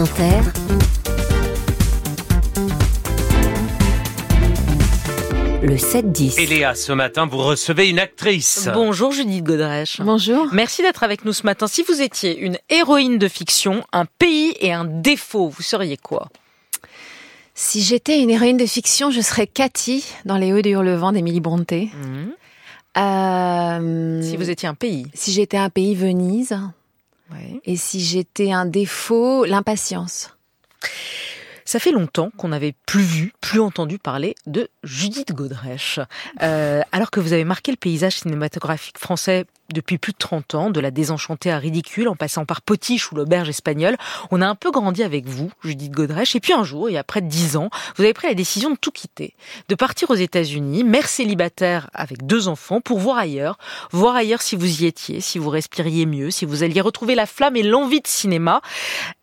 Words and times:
Inter, 0.00 0.40
le 5.62 5.76
7-10. 5.76 6.40
Et 6.40 6.46
Léa, 6.46 6.74
ce 6.74 6.92
matin, 6.92 7.26
vous 7.26 7.38
recevez 7.38 7.88
une 7.88 7.98
actrice. 7.98 8.68
Bonjour 8.72 9.12
Judith 9.12 9.44
Godrèche. 9.44 10.00
Bonjour. 10.00 10.46
Merci 10.52 10.82
d'être 10.82 11.02
avec 11.02 11.24
nous 11.24 11.32
ce 11.32 11.44
matin. 11.44 11.66
Si 11.66 11.82
vous 11.82 12.00
étiez 12.00 12.38
une 12.38 12.56
héroïne 12.70 13.18
de 13.18 13.28
fiction, 13.28 13.84
un 13.92 14.06
pays 14.06 14.54
et 14.60 14.72
un 14.72 14.84
défaut, 14.84 15.48
vous 15.48 15.62
seriez 15.62 15.96
quoi? 15.98 16.28
Si 17.54 17.82
j'étais 17.82 18.20
une 18.20 18.30
héroïne 18.30 18.56
de 18.56 18.64
fiction, 18.66 19.10
je 19.10 19.20
serais 19.20 19.46
Cathy 19.46 20.04
dans 20.24 20.38
Les 20.38 20.52
Hauts 20.52 20.62
de 20.62 20.70
Hurlevent 20.70 21.12
d'Émilie 21.12 21.40
Brontë. 21.40 21.90
Euh, 22.96 24.22
Si 24.22 24.36
vous 24.36 24.50
étiez 24.50 24.68
un 24.68 24.74
pays 24.74 25.06
si 25.14 25.32
j'étais 25.32 25.58
un 25.58 25.68
pays, 25.68 25.94
Venise. 25.94 26.56
Et 27.64 27.76
si 27.76 28.00
j'étais 28.00 28.52
un 28.52 28.66
défaut, 28.66 29.44
l'impatience. 29.44 30.36
Ça 31.70 31.78
fait 31.78 31.92
longtemps 31.92 32.32
qu'on 32.36 32.48
n'avait 32.48 32.74
plus 32.84 33.04
vu, 33.04 33.32
plus 33.40 33.60
entendu 33.60 34.00
parler 34.00 34.34
de 34.48 34.70
Judith 34.82 35.32
Godrèche. 35.32 36.00
Euh, 36.42 36.80
alors 36.90 37.12
que 37.12 37.20
vous 37.20 37.32
avez 37.32 37.44
marqué 37.44 37.70
le 37.70 37.76
paysage 37.76 38.16
cinématographique 38.16 38.98
français 38.98 39.44
depuis 39.72 39.96
plus 39.96 40.10
de 40.10 40.18
30 40.18 40.56
ans, 40.56 40.70
de 40.70 40.80
la 40.80 40.90
désenchantée 40.90 41.48
à 41.52 41.58
ridicule, 41.58 42.08
en 42.08 42.16
passant 42.16 42.44
par 42.44 42.60
Potiche 42.60 43.12
ou 43.12 43.14
l'auberge 43.14 43.48
espagnole, 43.48 43.96
on 44.32 44.42
a 44.42 44.48
un 44.48 44.56
peu 44.56 44.72
grandi 44.72 45.04
avec 45.04 45.28
vous, 45.28 45.52
Judith 45.62 45.92
Godrèche. 45.92 46.34
Et 46.34 46.40
puis 46.40 46.52
un 46.52 46.64
jour, 46.64 46.90
il 46.90 46.94
y 46.94 46.98
a 46.98 47.04
près 47.04 47.20
de 47.20 47.28
10 47.28 47.56
ans, 47.56 47.70
vous 47.94 48.02
avez 48.02 48.14
pris 48.14 48.26
la 48.26 48.34
décision 48.34 48.70
de 48.70 48.76
tout 48.76 48.90
quitter, 48.90 49.36
de 49.68 49.74
partir 49.76 50.10
aux 50.10 50.16
États-Unis, 50.16 50.82
mère 50.82 51.06
célibataire 51.06 51.88
avec 51.94 52.26
deux 52.26 52.48
enfants, 52.48 52.80
pour 52.80 52.98
voir 52.98 53.16
ailleurs, 53.16 53.58
voir 53.92 54.16
ailleurs 54.16 54.42
si 54.42 54.56
vous 54.56 54.82
y 54.82 54.86
étiez, 54.86 55.20
si 55.20 55.38
vous 55.38 55.50
respiriez 55.50 56.04
mieux, 56.04 56.32
si 56.32 56.46
vous 56.46 56.64
alliez 56.64 56.80
retrouver 56.80 57.14
la 57.14 57.26
flamme 57.26 57.54
et 57.54 57.62
l'envie 57.62 58.00
de 58.00 58.08
cinéma. 58.08 58.60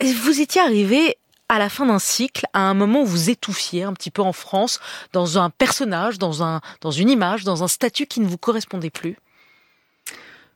Vous 0.02 0.40
étiez 0.40 0.62
arrivé 0.62 1.18
à 1.50 1.60
la 1.60 1.70
fin 1.70 1.86
d'un 1.86 2.00
cycle, 2.00 2.46
à 2.54 2.62
un 2.62 2.74
moment 2.74 3.02
où 3.02 3.06
vous 3.06 3.30
étouffiez 3.30 3.84
un 3.84 3.94
petit 3.94 4.12
peu 4.12 4.22
en 4.22 4.34
France, 4.34 4.80
dans 5.14 5.38
un 5.38 5.50
personnage, 5.50 6.18
dans 6.18 6.44
un, 6.44 6.62
dans 6.82 6.92
une 6.92 7.10
image, 7.10 7.44
dans 7.44 7.64
un 7.64 7.68
statut 7.68 8.06
qui 8.06 8.20
ne 8.20 8.28
vous 8.28 8.38
correspondait 8.38 8.90
plus? 8.90 9.18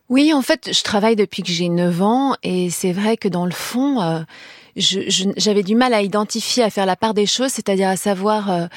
Oui, 0.09 0.33
en 0.33 0.41
fait, 0.41 0.73
je 0.73 0.83
travaille 0.83 1.15
depuis 1.15 1.41
que 1.41 1.51
j'ai 1.51 1.69
9 1.69 2.01
ans 2.01 2.35
et 2.43 2.69
c'est 2.69 2.91
vrai 2.91 3.15
que 3.15 3.29
dans 3.29 3.45
le 3.45 3.51
fond, 3.51 4.01
euh, 4.01 4.19
j'avais 4.75 5.63
du 5.63 5.75
mal 5.75 5.93
à 5.93 6.01
identifier, 6.01 6.63
à 6.63 6.69
faire 6.69 6.85
la 6.85 6.97
part 6.97 7.13
des 7.13 7.25
choses, 7.25 7.51
c'est-à-dire 7.51 7.87
à 7.87 7.95
savoir 7.95 8.51
euh, 8.51 8.67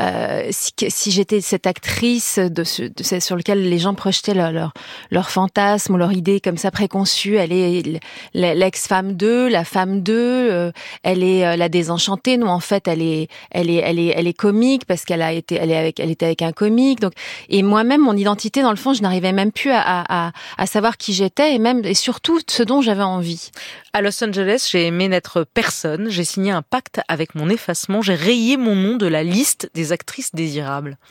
euh, 0.00 0.48
si, 0.50 0.72
si 0.88 1.10
j'étais 1.10 1.40
cette 1.40 1.66
actrice 1.66 2.38
de 2.38 2.64
de 2.88 3.20
sur 3.20 3.36
lequel 3.36 3.68
les 3.68 3.78
gens 3.78 3.94
projetaient 3.94 4.34
leur, 4.34 4.52
leur, 4.52 4.72
leur 5.10 5.30
fantasme 5.30 5.94
ou 5.94 5.96
leur 5.96 6.12
idée 6.12 6.40
comme 6.40 6.56
ça 6.56 6.70
préconçue. 6.70 7.36
Elle 7.36 7.52
est 7.52 8.00
l'ex-femme 8.34 9.14
d'eux, 9.14 9.48
la 9.48 9.64
femme 9.64 10.02
d'eux, 10.02 10.50
euh, 10.50 10.72
elle 11.02 11.22
est 11.22 11.46
euh, 11.46 11.56
la 11.56 11.68
désenchantée. 11.68 12.36
Non, 12.36 12.48
en 12.48 12.60
fait, 12.60 12.88
elle 12.88 13.02
est, 13.02 13.28
elle 13.50 13.70
est, 13.70 13.76
elle 13.76 13.98
est, 13.98 14.12
elle 14.16 14.26
est 14.26 14.34
comique 14.34 14.84
parce 14.84 15.04
qu'elle 15.04 15.22
a 15.22 15.32
été, 15.32 15.56
elle 15.56 15.70
est 15.70 15.76
avec, 15.76 16.00
elle 16.00 16.10
était 16.10 16.26
avec 16.26 16.42
un 16.42 16.52
comique. 16.52 17.00
Donc, 17.00 17.12
et 17.48 17.62
moi-même, 17.62 18.00
mon 18.00 18.16
identité, 18.16 18.62
dans 18.62 18.70
le 18.70 18.76
fond, 18.76 18.94
je 18.94 19.02
n'arrivais 19.02 19.32
même 19.32 19.52
plus 19.52 19.70
à, 19.72 19.82
à, 19.82 20.32
à 20.56 20.66
savoir 20.66 20.96
qui 20.96 21.12
j'étais 21.12 21.54
et 21.54 21.58
même 21.58 21.84
et 21.84 21.94
surtout 21.94 22.40
ce 22.46 22.62
dont 22.62 22.80
j'avais 22.82 23.02
envie. 23.02 23.50
À 23.92 24.02
Los 24.02 24.22
Angeles, 24.22 24.68
j'ai 24.70 24.86
aimé 24.86 25.08
n'être 25.08 25.44
personne. 25.54 26.08
J'ai 26.08 26.24
signé 26.24 26.50
un 26.52 26.62
pacte 26.62 27.00
avec 27.08 27.34
mon 27.34 27.48
effacement. 27.48 28.02
J'ai 28.02 28.14
rayé 28.14 28.56
mon 28.56 28.76
nom 28.76 28.96
de 28.96 29.06
la 29.06 29.22
liste 29.22 29.70
des 29.74 29.87
actrices 29.92 30.34
désirables. 30.34 30.98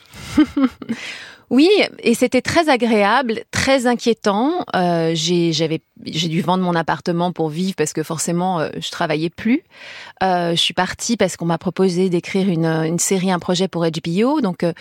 Oui, 1.50 1.70
et 2.00 2.12
c'était 2.12 2.42
très 2.42 2.68
agréable, 2.68 3.40
très 3.50 3.86
inquiétant. 3.86 4.66
Euh, 4.76 5.12
j'ai, 5.14 5.54
j'avais, 5.54 5.80
j'ai 6.04 6.28
dû 6.28 6.42
vendre 6.42 6.62
mon 6.62 6.74
appartement 6.74 7.32
pour 7.32 7.48
vivre 7.48 7.74
parce 7.74 7.94
que 7.94 8.02
forcément, 8.02 8.60
euh, 8.60 8.68
je 8.78 8.90
travaillais 8.90 9.30
plus. 9.30 9.62
Euh, 10.22 10.50
je 10.50 10.60
suis 10.60 10.74
partie 10.74 11.16
parce 11.16 11.38
qu'on 11.38 11.46
m'a 11.46 11.56
proposé 11.56 12.10
d'écrire 12.10 12.50
une, 12.50 12.98
série, 12.98 13.30
un 13.30 13.38
projet 13.38 13.66
pour 13.66 13.86
HBO. 13.86 14.42
Donc, 14.42 14.62
euh, 14.62 14.74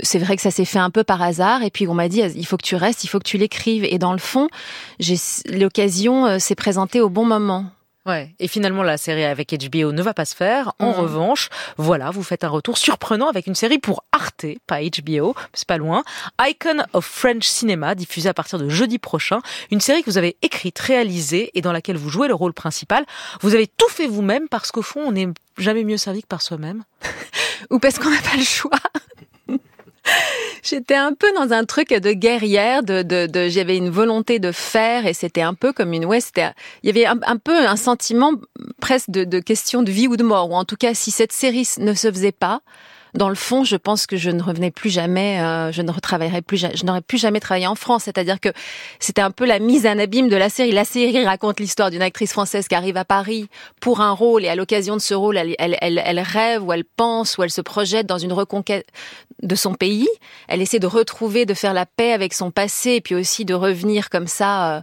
c'est 0.00 0.20
vrai 0.20 0.36
que 0.36 0.42
ça 0.42 0.52
s'est 0.52 0.64
fait 0.64 0.78
un 0.78 0.90
peu 0.90 1.02
par 1.02 1.20
hasard. 1.20 1.64
Et 1.64 1.70
puis, 1.70 1.88
on 1.88 1.94
m'a 1.94 2.08
dit, 2.08 2.20
il 2.20 2.46
faut 2.46 2.56
que 2.56 2.66
tu 2.66 2.76
restes, 2.76 3.02
il 3.02 3.08
faut 3.08 3.18
que 3.18 3.28
tu 3.28 3.36
l'écrives. 3.36 3.84
Et 3.84 3.98
dans 3.98 4.12
le 4.12 4.18
fond, 4.18 4.48
j'ai, 5.00 5.16
l'occasion 5.50 6.38
s'est 6.38 6.54
présentée 6.54 7.00
au 7.00 7.08
bon 7.08 7.24
moment. 7.24 7.66
Ouais. 8.06 8.34
Et 8.38 8.48
finalement, 8.48 8.82
la 8.82 8.98
série 8.98 9.24
avec 9.24 9.54
HBO 9.54 9.92
ne 9.92 10.02
va 10.02 10.12
pas 10.12 10.26
se 10.26 10.34
faire. 10.34 10.74
En 10.78 10.88
Mhm. 10.90 10.94
revanche, 11.00 11.48
voilà, 11.78 12.10
vous 12.10 12.22
faites 12.22 12.44
un 12.44 12.48
retour 12.48 12.76
surprenant 12.76 13.28
avec 13.28 13.46
une 13.46 13.54
série 13.54 13.78
pour 13.78 14.04
Arte, 14.12 14.44
pas 14.66 14.82
HBO, 14.82 15.34
c'est 15.54 15.66
pas 15.66 15.78
loin. 15.78 16.04
Icon 16.40 16.84
of 16.92 17.04
French 17.06 17.46
Cinema, 17.46 17.94
diffusée 17.94 18.28
à 18.28 18.34
partir 18.34 18.58
de 18.58 18.68
jeudi 18.68 18.98
prochain. 18.98 19.40
Une 19.70 19.80
série 19.80 20.02
que 20.02 20.10
vous 20.10 20.18
avez 20.18 20.36
écrite, 20.42 20.78
réalisée 20.78 21.50
et 21.54 21.62
dans 21.62 21.72
laquelle 21.72 21.96
vous 21.96 22.10
jouez 22.10 22.28
le 22.28 22.34
rôle 22.34 22.52
principal. 22.52 23.06
Vous 23.40 23.54
avez 23.54 23.66
tout 23.66 23.88
fait 23.88 24.06
vous-même 24.06 24.48
parce 24.48 24.70
qu'au 24.70 24.82
fond, 24.82 25.00
on 25.06 25.12
n'est 25.12 25.28
jamais 25.56 25.84
mieux 25.84 25.96
servi 25.96 26.20
que 26.22 26.26
par 26.28 26.42
soi-même. 26.42 26.84
ou 27.70 27.78
parce 27.78 27.98
qu'on 27.98 28.10
n'a 28.10 28.20
pas 28.20 28.36
le 28.36 28.44
choix. 28.44 28.70
J'étais 30.62 30.94
un 30.94 31.12
peu 31.12 31.30
dans 31.32 31.52
un 31.52 31.64
truc 31.64 31.90
de 31.90 32.12
guerrière, 32.12 32.82
de, 32.82 33.02
de, 33.02 33.26
de 33.26 33.48
j'avais 33.48 33.76
une 33.76 33.90
volonté 33.90 34.38
de 34.38 34.52
faire 34.52 35.06
et 35.06 35.14
c'était 35.14 35.42
un 35.42 35.54
peu 35.54 35.72
comme 35.72 35.92
une 35.92 36.04
ouais, 36.04 36.20
c'était 36.20 36.50
il 36.82 36.86
y 36.86 36.90
avait 36.90 37.06
un, 37.06 37.36
peu 37.36 37.66
un 37.66 37.76
sentiment 37.76 38.32
presque 38.80 39.10
de, 39.10 39.24
de 39.24 39.38
question 39.40 39.82
de 39.82 39.90
vie 39.90 40.08
ou 40.08 40.16
de 40.16 40.22
mort 40.22 40.50
ou 40.50 40.54
en 40.54 40.64
tout 40.64 40.76
cas 40.76 40.94
si 40.94 41.10
cette 41.10 41.32
série 41.32 41.68
ne 41.78 41.94
se 41.94 42.10
faisait 42.10 42.32
pas, 42.32 42.60
dans 43.14 43.28
le 43.28 43.34
fond, 43.36 43.62
je 43.64 43.76
pense 43.76 44.06
que 44.06 44.16
je 44.16 44.28
ne 44.30 44.42
revenais 44.42 44.70
plus 44.72 44.90
jamais, 44.90 45.40
euh, 45.40 45.70
je 45.72 45.82
ne 45.82 45.90
retravaillerais 45.90 46.42
plus, 46.42 46.56
je 46.74 46.84
n'aurais 46.84 47.00
plus 47.00 47.18
jamais 47.18 47.38
travaillé 47.40 47.66
en 47.68 47.76
France. 47.76 48.02
C'est-à-dire 48.04 48.40
que 48.40 48.48
c'était 48.98 49.22
un 49.22 49.30
peu 49.30 49.46
la 49.46 49.60
mise 49.60 49.86
en 49.86 49.98
abîme 49.98 50.28
de 50.28 50.36
la 50.36 50.48
série. 50.50 50.72
La 50.72 50.84
série 50.84 51.24
raconte 51.24 51.60
l'histoire 51.60 51.90
d'une 51.90 52.02
actrice 52.02 52.32
française 52.32 52.66
qui 52.68 52.74
arrive 52.74 52.96
à 52.96 53.04
Paris 53.04 53.48
pour 53.80 54.00
un 54.00 54.10
rôle 54.10 54.44
et 54.44 54.48
à 54.48 54.56
l'occasion 54.56 54.96
de 54.96 55.00
ce 55.00 55.14
rôle, 55.14 55.36
elle, 55.36 55.54
elle, 55.58 55.78
elle, 55.80 56.02
elle 56.04 56.18
rêve 56.20 56.62
ou 56.64 56.72
elle 56.72 56.84
pense 56.84 57.38
ou 57.38 57.42
elle 57.44 57.50
se 57.50 57.60
projette 57.60 58.06
dans 58.06 58.18
une 58.18 58.32
reconquête 58.32 58.86
de 59.42 59.54
son 59.54 59.74
pays. 59.74 60.08
Elle 60.48 60.60
essaie 60.62 60.78
de 60.78 60.86
retrouver, 60.86 61.46
de 61.46 61.54
faire 61.54 61.72
la 61.74 61.86
paix 61.86 62.12
avec 62.12 62.34
son 62.34 62.50
passé 62.50 62.92
et 62.92 63.00
puis 63.00 63.14
aussi 63.14 63.44
de 63.44 63.54
revenir 63.54 64.10
comme 64.10 64.26
ça 64.26 64.76
euh, 64.76 64.80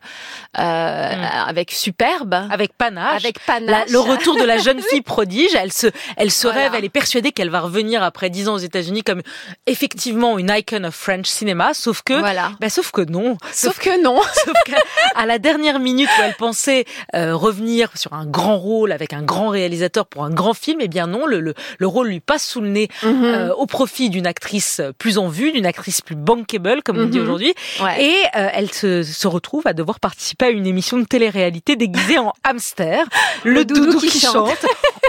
euh, 0.60 1.26
avec 1.48 1.72
superbe, 1.72 2.34
Avec 2.50 2.74
panache. 2.78 3.24
avec 3.26 3.38
La- 3.48 3.54
panache. 3.56 3.90
le 3.90 4.00
retour 4.00 4.36
de 4.38 4.44
la 4.44 4.58
jeune 4.58 4.82
fille 4.90 5.02
prodige, 5.02 5.54
elle 5.56 5.72
se, 5.72 5.88
elle 6.18 6.32
se 6.32 6.48
Voilà. 6.48 6.64
rêve, 6.64 6.72
elle 6.78 6.86
est 6.86 6.90
persuadée 6.90 7.32
qu'elle 7.32 7.50
va 7.50 7.62
revenir 7.62 8.04
après 8.04 8.21
dix 8.30 8.48
ans 8.50 8.56
aux 8.56 8.60
États-Unis 8.60 9.04
comme 9.04 9.22
effectivement 9.68 10.38
une 10.38 10.50
icon 10.56 10.84
of 10.84 10.96
French 10.96 11.28
cinema, 11.28 11.74
sauf 11.74 12.02
que, 12.04 12.14
Voilà. 12.14 12.52
bah, 12.60 12.70
sauf 12.70 12.92
que 12.92 13.02
non. 13.02 13.38
Sauf 13.54 13.80
que 13.80 14.02
non. 14.02 14.20
Sauf 14.34 14.54
qu'à 14.66 14.78
à 15.16 15.26
la 15.26 15.38
dernière 15.40 15.80
minute 15.80 16.10
où 16.20 16.22
elle 16.24 16.34
pensait 16.36 16.86
euh, 17.16 17.36
revenir 17.36 17.90
sur 17.96 18.14
un 18.14 18.26
grand 18.26 18.58
rôle 18.58 18.92
avec 18.92 19.14
un 19.14 19.22
grand 19.22 19.50
réalisateur 19.50 20.06
pour 20.06 20.24
un 20.24 20.30
grand 20.32 20.54
film, 20.54 20.80
eh 20.82 20.88
bien 20.88 21.06
non, 21.08 21.26
le, 21.26 21.40
le, 21.40 21.54
le 21.78 21.88
rôle 21.88 22.08
lui 22.08 22.20
passe 22.20 22.46
sous 22.48 22.62
le 22.62 22.70
nez 22.70 22.88
Mhm. 23.04 23.24
euh, 23.24 23.54
au 23.54 23.66
profit 23.66 24.10
d'une 24.10 24.26
actrice 24.28 24.82
plus 24.98 25.18
en 25.18 25.28
vue, 25.28 25.52
d'une 25.52 25.66
actrice 25.66 26.02
plus 26.02 26.16
bankable, 26.16 26.82
comme 26.84 26.98
on 26.98 27.06
dit 27.06 27.18
Mhm. 27.18 27.24
aujourd'hui. 27.24 27.54
Ouais. 27.82 28.04
Et 28.04 28.16
euh, 28.36 28.50
elle 28.54 28.72
se, 28.72 29.04
se 29.04 29.28
retrouve 29.28 29.68
à 29.68 29.74
devoir 29.74 30.00
participer 30.00 30.46
à 30.46 30.50
une 30.50 30.66
émission 30.68 30.98
de 30.98 31.06
télé-réalité 31.06 31.76
déguisée 31.76 32.18
en 32.18 32.34
hamster, 32.44 33.06
le, 33.44 33.64
doudou, 33.66 34.00
qui, 34.00 34.20
chante. 34.20 34.66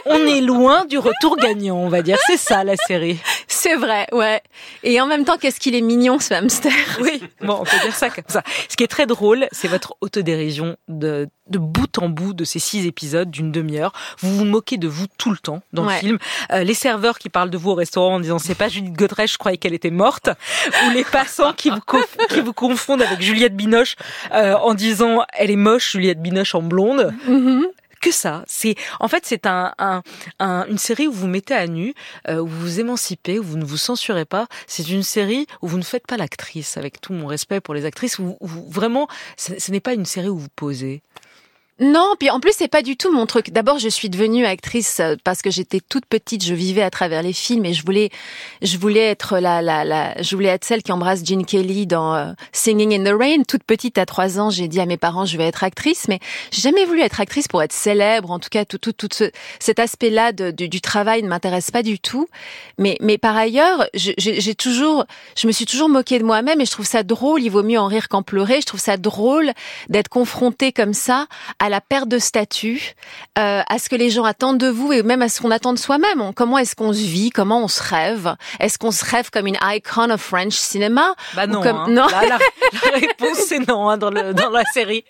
On 0.07 0.27
est 0.27 0.41
loin 0.41 0.85
du 0.85 0.99
retour 0.99 1.37
gagnant, 1.37 1.77
on 1.77 1.89
va 1.89 2.03
dire. 2.03 2.19
C'est 2.27 2.37
ça 2.37 2.65
la 2.65 2.77
série. 2.77 3.02
C'est 3.47 3.75
vrai, 3.77 4.07
ouais. 4.13 4.41
Et 4.83 5.01
en 5.01 5.07
même 5.07 5.25
temps, 5.25 5.37
qu'est-ce 5.39 5.61
qu'il 5.61 5.75
est 5.75 5.81
mignon 5.81 6.19
ce 6.19 6.35
hamster. 6.35 6.73
Oui, 7.01 7.23
bon, 7.41 7.59
on 7.61 7.65
peut 7.65 7.77
dire 7.85 7.95
ça 7.95 8.11
comme 8.11 8.25
ça. 8.29 8.43
Ce 8.69 8.77
qui 8.77 8.85
est 8.85 8.89
très 8.89 9.07
drôle, 9.07 9.47
c'est 9.53 9.69
votre 9.69 9.95
autodérision 10.01 10.77
de, 10.89 11.29
de 11.49 11.59
bout 11.59 11.99
en 11.99 12.09
bout 12.09 12.33
de 12.35 12.45
ces 12.45 12.59
six 12.59 12.87
épisodes 12.87 13.31
d'une 13.31 13.53
demi-heure. 13.53 13.93
Vous 14.21 14.35
vous 14.37 14.45
moquez 14.45 14.77
de 14.79 14.89
vous 14.89 15.07
tout 15.19 15.31
le 15.31 15.39
temps 15.39 15.63
dans 15.73 15.87
Ouais. 15.87 15.95
le 15.95 16.01
film. 16.01 16.19
Euh, 16.53 16.63
les 16.65 16.75
serveurs 16.75 17.19
qui 17.19 17.29
parlent 17.29 17.51
de 17.51 17.59
vous 17.59 17.71
au 17.71 17.75
restaurant 17.75 18.15
en 18.17 18.21
disant 18.21 18.39
c'est 18.39 18.55
pas 18.55 18.69
Judith 18.69 18.95
Godrèche, 18.95 19.33
je 19.35 19.39
croyais 19.39 19.57
qu'elle 19.59 19.75
était 19.75 19.91
morte. 19.91 20.31
Ou 20.87 20.91
les 20.91 21.05
passants 21.05 21.53
qui 21.53 21.71
vous, 21.71 21.81
qui 22.31 22.41
vous 22.41 22.53
confondent 22.53 23.03
avec 23.03 23.21
Juliette 23.21 23.57
Binoche 23.57 23.97
euh, 24.33 24.55
en 24.55 24.75
disant 24.75 25.25
elle 25.33 25.51
est 25.51 25.57
moche, 25.57 25.93
Juliette 25.93 26.21
Binoche 26.23 26.55
en 26.55 26.63
blonde. 26.63 27.13
Mhm. 27.27 27.67
Que 28.03 28.11
ça, 28.11 28.43
c'est 28.49 28.75
en 28.99 29.07
fait 29.07 29.25
c'est 29.25 29.47
un, 29.47 29.73
un- 29.79 30.03
un- 30.41 30.67
une 30.67 30.77
série 30.77 31.07
où 31.07 31.13
vous 31.13 31.29
mettez 31.29 31.55
à 31.55 31.69
nu, 31.69 31.95
euh, 32.29 32.41
où 32.41 32.49
vous 32.49 32.61
vous 32.61 32.81
émancipez, 32.81 33.39
où 33.39 33.45
vous 33.45 33.57
ne 33.57 33.65
vous 33.65 33.77
censurez 33.77 34.25
pas. 34.25 34.49
C'est 34.67 34.89
une 34.91 35.05
série 35.05 35.47
où 35.63 35.69
vous 35.69 35.79
ne 35.79 35.85
faites 35.85 36.05
pas 36.09 36.17
l'actrice, 36.17 36.77
avec 36.77 37.01
tout 37.01 37.13
mon 37.13 37.29
respect 37.29 37.61
pour 37.61 37.75
les 37.75 37.85
actrices. 37.85 38.19
Où, 38.19 38.37
où 38.41 38.49
vraiment, 38.69 39.07
ce 39.37 39.71
n'est 39.71 39.79
pas 39.81 39.95
une 39.95 40.05
série 40.05 40.29
où 40.29 40.37
vous 40.37 40.49
posez. 40.57 41.03
Non, 41.83 42.15
puis 42.17 42.31
en 42.31 42.39
plus 42.39 42.53
c'est 42.57 42.69
pas 42.69 42.83
du 42.83 42.97
tout 42.97 43.11
mon 43.11 43.27
truc. 43.27 43.51
D'abord, 43.51 43.81
je 43.81 43.89
suis 43.89 44.09
devenue 44.09 44.47
actrice 44.47 45.01
euh, 45.01 45.17
parce 45.25 45.43
que 45.43 45.51
j'étais 45.51 45.81
toute 45.81 46.07
petite, 46.07 46.45
je 46.45 46.55
vivais 46.55 46.83
à 46.83 46.91
travers 46.91 47.23
les 47.23 47.33
films 47.33 47.65
et 47.65 47.75
je 47.75 47.85
voulais, 47.85 48.11
je 48.63 48.79
voulais 48.79 49.01
être 49.01 49.41
la, 49.41 49.63
la, 49.63 49.85
la, 49.85 50.15
je 50.23 50.37
voulais 50.37 50.51
être 50.51 50.65
celle 50.65 50.85
qui 50.85 50.93
embrasse 50.93 51.25
Gene 51.25 51.45
Kelly 51.45 51.89
dans 51.89 52.15
euh, 52.15 52.33
Singing 52.53 52.95
in 52.95 53.05
the 53.05 53.19
Rain. 53.19 53.43
Toute 53.49 53.65
petite, 53.65 53.99
à 53.99 54.07
trois 54.07 54.39
ans, 54.39 54.49
j'ai 54.49 54.69
dit 54.69 54.79
à 54.79 54.87
mes 54.87 54.97
parents 54.97 55.27
je 55.27 55.37
vais 55.37 55.49
être 55.49 55.65
actrice, 55.65 56.07
mais 56.07 56.21
j'ai 56.53 56.63
jamais 56.63 56.85
voulu 56.85 57.01
être 57.01 57.21
actrice 57.21 57.49
pour 57.49 57.61
être 57.65 57.73
célèbre. 57.73 58.31
En 58.31 58.39
tout 58.39 58.49
cas, 58.49 58.65
tout, 58.65 58.79
tout, 58.79 58.93
tout 58.93 59.09
ce, 59.13 59.33
cet 59.59 59.81
aspect-là 59.81 60.31
du, 60.31 60.69
du 60.69 60.81
travail 60.81 61.25
ne 61.25 61.29
m'intéresse 61.29 61.73
pas 61.73 61.83
du 61.83 61.99
tout. 61.99 62.29
Mais, 62.79 62.97
mais 63.01 63.19
par 63.19 63.37
ailleurs, 63.37 63.87
j'ai 63.95 64.55
toujours, 64.55 65.05
je 65.37 65.49
me 65.49 65.53
suis 65.53 65.67
toujours 65.67 65.89
moquée 65.89 66.21
de 66.21 66.25
moi-même 66.25 66.61
et 66.61 66.65
je 66.65 66.71
trouve 66.71 66.87
ça 66.87 67.03
drôle. 67.03 67.43
Il 67.43 67.51
vaut 67.51 67.65
mieux 67.65 67.81
en 67.81 67.89
rire 67.89 68.09
qu'en 68.09 68.23
pleurer. 68.23 68.61
Je 68.61 68.67
trouve 68.67 68.79
ça 68.79 68.97
drôle 68.97 69.51
d'être 69.89 70.09
confrontée 70.09 70.71
comme 70.71 70.95
ça 70.95 71.27
à 71.59 71.72
la 71.73 71.81
perte 71.81 72.07
de 72.09 72.19
statut, 72.19 72.93
euh, 73.39 73.63
à 73.67 73.79
ce 73.79 73.89
que 73.89 73.97
les 73.97 74.11
gens 74.11 74.25
attendent 74.25 74.59
de 74.59 74.69
vous 74.69 74.93
et 74.93 75.03
même 75.03 75.23
à 75.23 75.29
ce 75.31 75.41
qu'on 75.41 75.51
attend 75.51 75.73
de 75.73 75.79
soi-même. 75.79 76.33
Comment 76.37 76.59
est-ce 76.59 76.77
qu'on 76.77 76.93
se 76.93 76.99
vit? 76.99 77.31
Comment 77.31 77.65
on 77.65 77.69
se 77.69 77.83
rêve? 77.83 78.37
Est-ce 78.61 78.79
qu'on 78.79 78.91
se 78.91 79.05
rêve 79.05 79.31
comme 79.31 79.47
une 79.47 79.57
icon 79.63 80.11
of 80.11 80.21
French 80.21 80.53
cinema? 80.53 81.15
Bah 81.35 81.47
non. 81.47 81.63
comme- 81.63 81.77
hein. 81.79 81.87
non. 81.89 82.07
Là, 82.09 82.23
la, 82.29 82.39
la 82.93 82.99
réponse 82.99 83.39
c'est 83.49 83.67
non 83.67 83.89
hein, 83.89 83.97
dans, 83.97 84.11
le, 84.11 84.35
dans 84.35 84.51
la 84.51 84.65
série. 84.75 85.05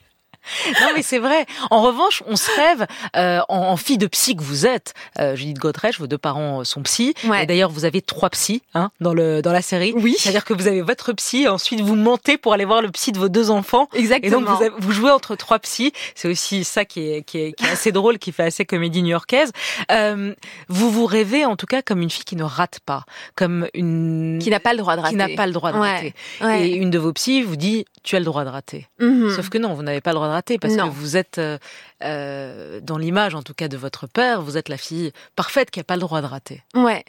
Non 0.80 0.88
mais 0.94 1.02
c'est 1.02 1.18
vrai. 1.18 1.46
En 1.70 1.82
revanche, 1.82 2.22
on 2.26 2.36
se 2.36 2.50
rêve 2.56 2.86
euh, 3.16 3.40
en, 3.48 3.58
en 3.58 3.76
fille 3.76 3.98
de 3.98 4.06
psy 4.06 4.36
que 4.36 4.42
vous 4.42 4.66
êtes. 4.66 4.94
Euh, 5.18 5.36
Judith 5.36 5.58
Godrèche, 5.58 5.98
vos 5.98 6.06
deux 6.06 6.18
parents 6.18 6.64
sont 6.64 6.82
psy. 6.82 7.14
Ouais. 7.24 7.44
Et 7.44 7.46
d'ailleurs, 7.46 7.70
vous 7.70 7.84
avez 7.84 8.02
trois 8.02 8.30
psys 8.30 8.62
hein, 8.74 8.90
dans 9.00 9.14
le 9.14 9.40
dans 9.42 9.52
la 9.52 9.62
série. 9.62 9.92
Oui. 9.96 10.16
C'est-à-dire 10.18 10.44
que 10.44 10.54
vous 10.54 10.66
avez 10.66 10.82
votre 10.82 11.12
psy, 11.12 11.42
et 11.42 11.48
ensuite 11.48 11.80
vous 11.80 11.94
mentez 11.96 12.38
pour 12.38 12.52
aller 12.54 12.64
voir 12.64 12.82
le 12.82 12.90
psy 12.90 13.12
de 13.12 13.18
vos 13.18 13.28
deux 13.28 13.50
enfants. 13.50 13.88
Et 13.94 13.98
Exactement. 14.00 14.40
donc 14.40 14.48
vous, 14.48 14.62
avez- 14.64 14.74
vous 14.78 14.92
jouez 14.92 15.10
entre 15.10 15.36
trois 15.36 15.58
psys. 15.60 15.92
C'est 16.14 16.28
aussi 16.28 16.64
ça 16.64 16.84
qui 16.84 17.10
est, 17.12 17.22
qui, 17.22 17.38
est, 17.38 17.52
qui 17.52 17.64
est 17.64 17.70
assez 17.70 17.92
drôle, 17.92 18.18
qui 18.18 18.32
fait 18.32 18.44
assez 18.44 18.64
comédie 18.64 19.02
new-yorkaise. 19.02 19.52
Euh, 19.90 20.34
vous 20.68 20.90
vous 20.90 21.06
rêvez 21.06 21.44
en 21.44 21.56
tout 21.56 21.66
cas 21.66 21.82
comme 21.82 22.00
une 22.02 22.10
fille 22.10 22.24
qui 22.24 22.36
ne 22.36 22.44
rate 22.44 22.80
pas, 22.84 23.04
comme 23.36 23.68
une 23.74 24.38
qui 24.42 24.50
n'a 24.50 24.60
pas 24.60 24.72
le 24.72 24.78
droit 24.78 24.96
de 24.96 25.00
rater. 25.02 25.12
qui 25.14 25.16
n'a 25.18 25.28
pas 25.36 25.46
le 25.46 25.52
droit 25.52 25.72
de 25.72 25.78
Ouais, 25.78 25.92
rater. 25.94 26.14
ouais. 26.42 26.68
Et 26.68 26.74
une 26.76 26.90
de 26.90 26.98
vos 26.98 27.12
psys 27.12 27.42
vous 27.42 27.56
dit 27.56 27.84
tu 28.02 28.16
as 28.16 28.18
le 28.18 28.24
droit 28.24 28.44
de 28.44 28.48
rater. 28.50 28.88
Mhm. 29.00 29.30
Sauf 29.34 29.48
que 29.48 29.58
non, 29.58 29.74
vous 29.74 29.82
n'avez 29.82 30.00
pas 30.00 30.10
le 30.10 30.16
droit 30.16 30.26
de 30.28 30.31
rater 30.32 30.58
parce 30.58 30.74
Non. 30.74 30.88
que 30.88 30.94
vous 30.94 31.16
êtes 31.16 31.38
euh, 31.38 31.58
euh, 32.02 32.80
dans 32.82 32.98
l'image 32.98 33.34
en 33.34 33.42
tout 33.42 33.54
cas 33.54 33.68
de 33.68 33.76
votre 33.76 34.06
père, 34.06 34.42
vous 34.42 34.56
êtes 34.56 34.68
la 34.68 34.76
fille 34.78 35.12
parfaite 35.36 35.70
qui 35.70 35.80
a 35.80 35.84
pas 35.84 35.94
le 35.94 36.00
droit 36.00 36.20
de 36.20 36.26
rater. 36.26 36.62
Ouais. 36.74 37.04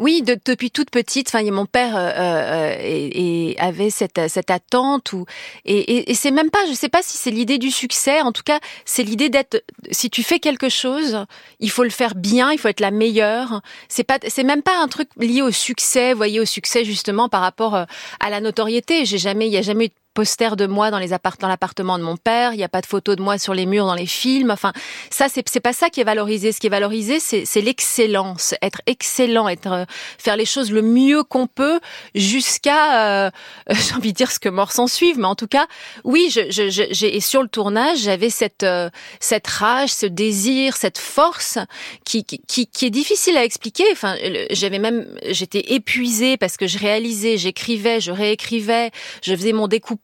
Oui, 0.00 0.22
de- 0.22 0.36
depuis 0.44 0.72
toute 0.72 0.90
petite, 0.90 1.28
enfin, 1.28 1.48
mon 1.52 1.64
père 1.64 1.96
euh, 1.96 2.10
euh, 2.10 2.76
et, 2.80 3.50
et 3.52 3.60
avait 3.60 3.90
cette, 3.90 4.20
cette 4.28 4.50
attente 4.50 5.12
ou 5.12 5.26
et, 5.64 5.78
et, 5.78 6.10
et 6.10 6.14
c'est 6.16 6.32
même 6.32 6.50
pas, 6.50 6.58
je 6.68 6.74
sais 6.74 6.88
pas 6.88 7.02
si 7.04 7.16
c'est 7.16 7.30
l'idée 7.30 7.56
du 7.58 7.70
succès. 7.70 8.20
En 8.20 8.32
tout 8.32 8.42
cas, 8.44 8.58
c'est 8.84 9.04
l'idée 9.04 9.28
d'être. 9.28 9.62
Si 9.92 10.10
tu 10.10 10.24
fais 10.24 10.40
quelque 10.40 10.68
chose, 10.68 11.24
il 11.60 11.70
faut 11.70 11.84
le 11.84 11.90
faire 11.90 12.16
bien, 12.16 12.50
il 12.50 12.58
faut 12.58 12.66
être 12.66 12.80
la 12.80 12.90
meilleure. 12.90 13.62
C'est 13.88 14.02
pas, 14.02 14.18
c'est 14.26 14.42
même 14.42 14.62
pas 14.62 14.76
un 14.82 14.88
truc 14.88 15.08
lié 15.16 15.40
au 15.40 15.52
succès. 15.52 16.14
Voyez, 16.14 16.40
au 16.40 16.44
succès 16.46 16.84
justement 16.84 17.28
par 17.28 17.40
rapport 17.40 17.76
euh, 17.76 17.84
à 18.18 18.28
la 18.28 18.40
notoriété. 18.40 19.04
J'ai 19.04 19.18
jamais, 19.18 19.46
il 19.46 19.52
y 19.52 19.56
a 19.56 19.62
jamais 19.62 19.84
eu 19.84 19.88
de 19.88 19.94
poster 20.14 20.56
de 20.56 20.66
moi 20.66 20.90
dans 20.90 20.98
les 20.98 21.12
appart 21.12 21.40
dans 21.40 21.48
l'appartement 21.48 21.98
de 21.98 22.02
mon 22.02 22.16
père. 22.16 22.52
Il 22.52 22.56
n'y 22.56 22.64
a 22.64 22.68
pas 22.68 22.80
de 22.80 22.86
photos 22.86 23.16
de 23.16 23.22
moi 23.22 23.38
sur 23.38 23.54
les 23.54 23.66
murs 23.66 23.86
dans 23.86 23.94
les 23.94 24.06
films. 24.06 24.50
Enfin, 24.50 24.72
ça 25.10 25.28
c'est 25.28 25.48
c'est 25.48 25.60
pas 25.60 25.72
ça 25.72 25.90
qui 25.90 26.00
est 26.00 26.04
valorisé. 26.04 26.52
Ce 26.52 26.60
qui 26.60 26.66
est 26.66 26.70
valorisé, 26.70 27.20
c'est 27.20 27.60
l'excellence, 27.60 28.54
être 28.62 28.82
excellent, 28.86 29.48
être 29.48 29.72
euh, 29.72 29.84
faire 30.18 30.36
les 30.36 30.44
choses 30.44 30.72
le 30.72 30.82
mieux 30.82 31.22
qu'on 31.22 31.46
peut 31.46 31.80
jusqu'à 32.14 33.26
euh, 33.26 33.30
j'ai 33.70 33.94
envie 33.94 34.12
de 34.12 34.16
dire 34.16 34.30
ce 34.30 34.38
que 34.38 34.48
mort 34.48 34.72
s'en 34.72 34.86
suive, 34.86 35.18
mais 35.18 35.26
en 35.26 35.34
tout 35.34 35.46
cas, 35.46 35.66
oui, 36.04 36.28
je, 36.30 36.50
je, 36.50 37.06
et 37.06 37.20
sur 37.20 37.42
le 37.42 37.48
tournage, 37.48 37.98
j'avais 37.98 38.30
cette 38.30 38.62
euh, 38.62 38.90
cette 39.20 39.46
rage, 39.46 39.90
ce 39.90 40.06
désir, 40.06 40.76
cette 40.76 40.98
force 40.98 41.58
qui 42.04 42.24
qui, 42.24 42.66
qui, 42.66 42.86
est 42.86 42.90
difficile 42.90 43.36
à 43.36 43.44
expliquer. 43.44 43.84
Enfin, 43.92 44.16
j'avais 44.50 44.78
même 44.78 45.06
j'étais 45.28 45.72
épuisée 45.72 46.36
parce 46.36 46.56
que 46.56 46.66
je 46.66 46.78
réalisais, 46.78 47.36
j'écrivais, 47.36 48.00
je 48.00 48.10
réécrivais, 48.10 48.90
je 49.22 49.34
faisais 49.34 49.52
mon 49.52 49.68
découpage, 49.68 49.99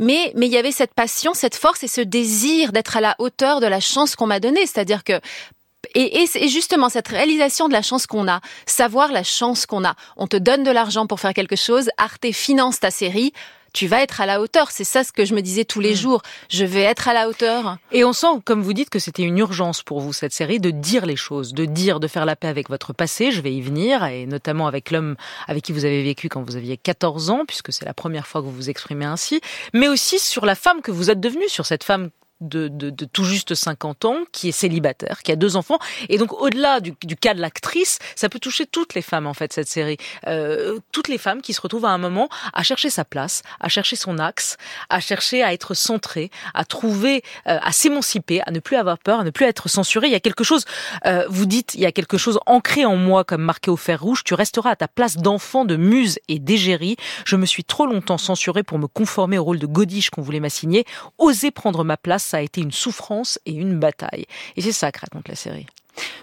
mais 0.00 0.32
mais 0.34 0.46
il 0.46 0.52
y 0.52 0.58
avait 0.58 0.72
cette 0.72 0.94
passion, 0.94 1.34
cette 1.34 1.56
force 1.56 1.82
et 1.82 1.88
ce 1.88 2.00
désir 2.00 2.72
d'être 2.72 2.96
à 2.96 3.00
la 3.00 3.14
hauteur 3.18 3.60
de 3.60 3.66
la 3.66 3.80
chance 3.80 4.16
qu'on 4.16 4.26
m'a 4.26 4.40
donnée, 4.40 4.66
c'est-à-dire 4.66 5.04
que 5.04 5.20
et, 5.94 6.24
et 6.34 6.48
justement, 6.48 6.88
cette 6.88 7.08
réalisation 7.08 7.68
de 7.68 7.72
la 7.72 7.82
chance 7.82 8.06
qu'on 8.06 8.28
a, 8.28 8.40
savoir 8.66 9.12
la 9.12 9.22
chance 9.22 9.66
qu'on 9.66 9.84
a. 9.84 9.94
On 10.16 10.26
te 10.26 10.36
donne 10.36 10.64
de 10.64 10.70
l'argent 10.70 11.06
pour 11.06 11.20
faire 11.20 11.32
quelque 11.32 11.56
chose, 11.56 11.88
Arte 11.96 12.32
finance 12.32 12.80
ta 12.80 12.90
série, 12.90 13.32
tu 13.76 13.88
vas 13.88 14.02
être 14.02 14.22
à 14.22 14.26
la 14.26 14.40
hauteur. 14.40 14.70
C'est 14.70 14.84
ça 14.84 15.04
ce 15.04 15.12
que 15.12 15.26
je 15.26 15.34
me 15.34 15.42
disais 15.42 15.66
tous 15.66 15.80
les 15.80 15.92
Mm. 15.92 15.96
jours. 15.96 16.22
Je 16.48 16.64
vais 16.64 16.80
être 16.80 17.08
à 17.08 17.12
la 17.12 17.28
hauteur. 17.28 17.76
Et 17.92 18.04
on 18.04 18.14
sent, 18.14 18.40
comme 18.46 18.62
vous 18.62 18.72
dites, 18.72 18.88
que 18.88 18.98
c'était 18.98 19.22
une 19.22 19.36
urgence 19.36 19.82
pour 19.82 20.00
vous, 20.00 20.14
cette 20.14 20.32
série, 20.32 20.60
de 20.60 20.70
dire 20.70 21.04
les 21.04 21.14
choses, 21.16 21.52
de 21.52 21.66
dire, 21.66 22.00
de 22.00 22.08
faire 22.08 22.24
la 22.24 22.36
paix 22.36 22.48
avec 22.48 22.70
votre 22.70 22.94
passé, 22.94 23.32
je 23.32 23.42
vais 23.42 23.52
y 23.52 23.60
venir, 23.60 24.02
et 24.06 24.24
notamment 24.24 24.66
avec 24.66 24.90
l'homme 24.90 25.14
avec 25.46 25.62
qui 25.62 25.72
vous 25.72 25.84
avez 25.84 26.02
vécu 26.02 26.30
quand 26.30 26.42
vous 26.42 26.56
aviez 26.56 26.78
14 26.78 27.28
ans, 27.28 27.44
puisque 27.46 27.70
c'est 27.70 27.84
la 27.84 27.92
première 27.92 28.26
fois 28.26 28.40
que 28.40 28.46
vous 28.46 28.52
vous 28.52 28.70
exprimez 28.70 29.04
ainsi, 29.04 29.42
mais 29.74 29.88
aussi 29.88 30.18
sur 30.18 30.46
la 30.46 30.54
femme 30.54 30.80
que 30.80 30.90
vous 30.90 31.10
êtes 31.10 31.20
devenue, 31.20 31.48
sur 31.48 31.66
cette 31.66 31.84
femme 31.84 32.08
de, 32.40 32.90
tout 33.06 33.24
juste 33.24 33.54
50 33.54 34.04
ans, 34.04 34.18
qui 34.32 34.48
est 34.48 34.52
célibataire, 34.52 35.22
qui 35.22 35.32
a 35.32 35.36
deux 35.36 35.56
enfants. 35.56 35.78
Et 36.08 36.18
donc, 36.18 36.32
au-delà 36.32 36.80
du, 36.80 36.94
du 37.02 37.16
cas 37.16 37.34
de 37.34 37.40
l'actrice, 37.40 37.98
ça 38.14 38.28
peut 38.28 38.38
toucher 38.38 38.66
toutes 38.66 38.94
les 38.94 39.02
femmes, 39.02 39.26
en 39.26 39.34
fait, 39.34 39.52
cette 39.52 39.68
série. 39.68 39.96
Euh, 40.26 40.78
toutes 40.92 41.08
les 41.08 41.18
femmes 41.18 41.42
qui 41.42 41.52
se 41.52 41.60
retrouvent 41.60 41.84
à 41.84 41.90
un 41.90 41.98
moment 41.98 42.28
à 42.52 42.62
chercher 42.62 42.90
sa 42.90 43.04
place, 43.04 43.42
à 43.60 43.68
chercher 43.68 43.96
son 43.96 44.18
axe, 44.18 44.56
à 44.88 45.00
chercher 45.00 45.42
à 45.42 45.52
être 45.52 45.74
centrée, 45.74 46.30
à 46.54 46.64
trouver, 46.64 47.22
euh, 47.46 47.58
à 47.62 47.72
s'émanciper, 47.72 48.40
à 48.46 48.50
ne 48.50 48.60
plus 48.60 48.76
avoir 48.76 48.98
peur, 48.98 49.20
à 49.20 49.24
ne 49.24 49.30
plus 49.30 49.46
être 49.46 49.68
censurée. 49.68 50.08
Il 50.08 50.12
y 50.12 50.16
a 50.16 50.20
quelque 50.20 50.44
chose, 50.44 50.64
euh, 51.06 51.24
vous 51.28 51.46
dites, 51.46 51.74
il 51.74 51.80
y 51.80 51.86
a 51.86 51.92
quelque 51.92 52.18
chose 52.18 52.38
ancré 52.46 52.84
en 52.84 52.96
moi, 52.96 53.24
comme 53.24 53.42
marqué 53.42 53.70
au 53.70 53.76
fer 53.76 54.00
rouge. 54.00 54.24
Tu 54.24 54.34
resteras 54.34 54.70
à 54.70 54.76
ta 54.76 54.88
place 54.88 55.16
d'enfant, 55.16 55.64
de 55.64 55.76
muse 55.76 56.18
et 56.28 56.38
d'égérie. 56.38 56.96
Je 57.24 57.36
me 57.36 57.46
suis 57.46 57.64
trop 57.64 57.86
longtemps 57.86 58.18
censurée 58.18 58.62
pour 58.62 58.78
me 58.78 58.86
conformer 58.86 59.38
au 59.38 59.44
rôle 59.44 59.58
de 59.58 59.66
godiche 59.66 60.10
qu'on 60.10 60.22
voulait 60.22 60.40
m'assigner. 60.40 60.84
Oser 61.18 61.50
prendre 61.50 61.84
ma 61.84 61.96
place, 61.96 62.25
ça 62.26 62.38
a 62.38 62.40
été 62.40 62.60
une 62.60 62.72
souffrance 62.72 63.38
et 63.46 63.52
une 63.52 63.78
bataille. 63.78 64.26
Et 64.56 64.60
c'est 64.60 64.72
ça 64.72 64.92
que 64.92 65.00
raconte 65.00 65.28
la 65.28 65.36
série. 65.36 65.66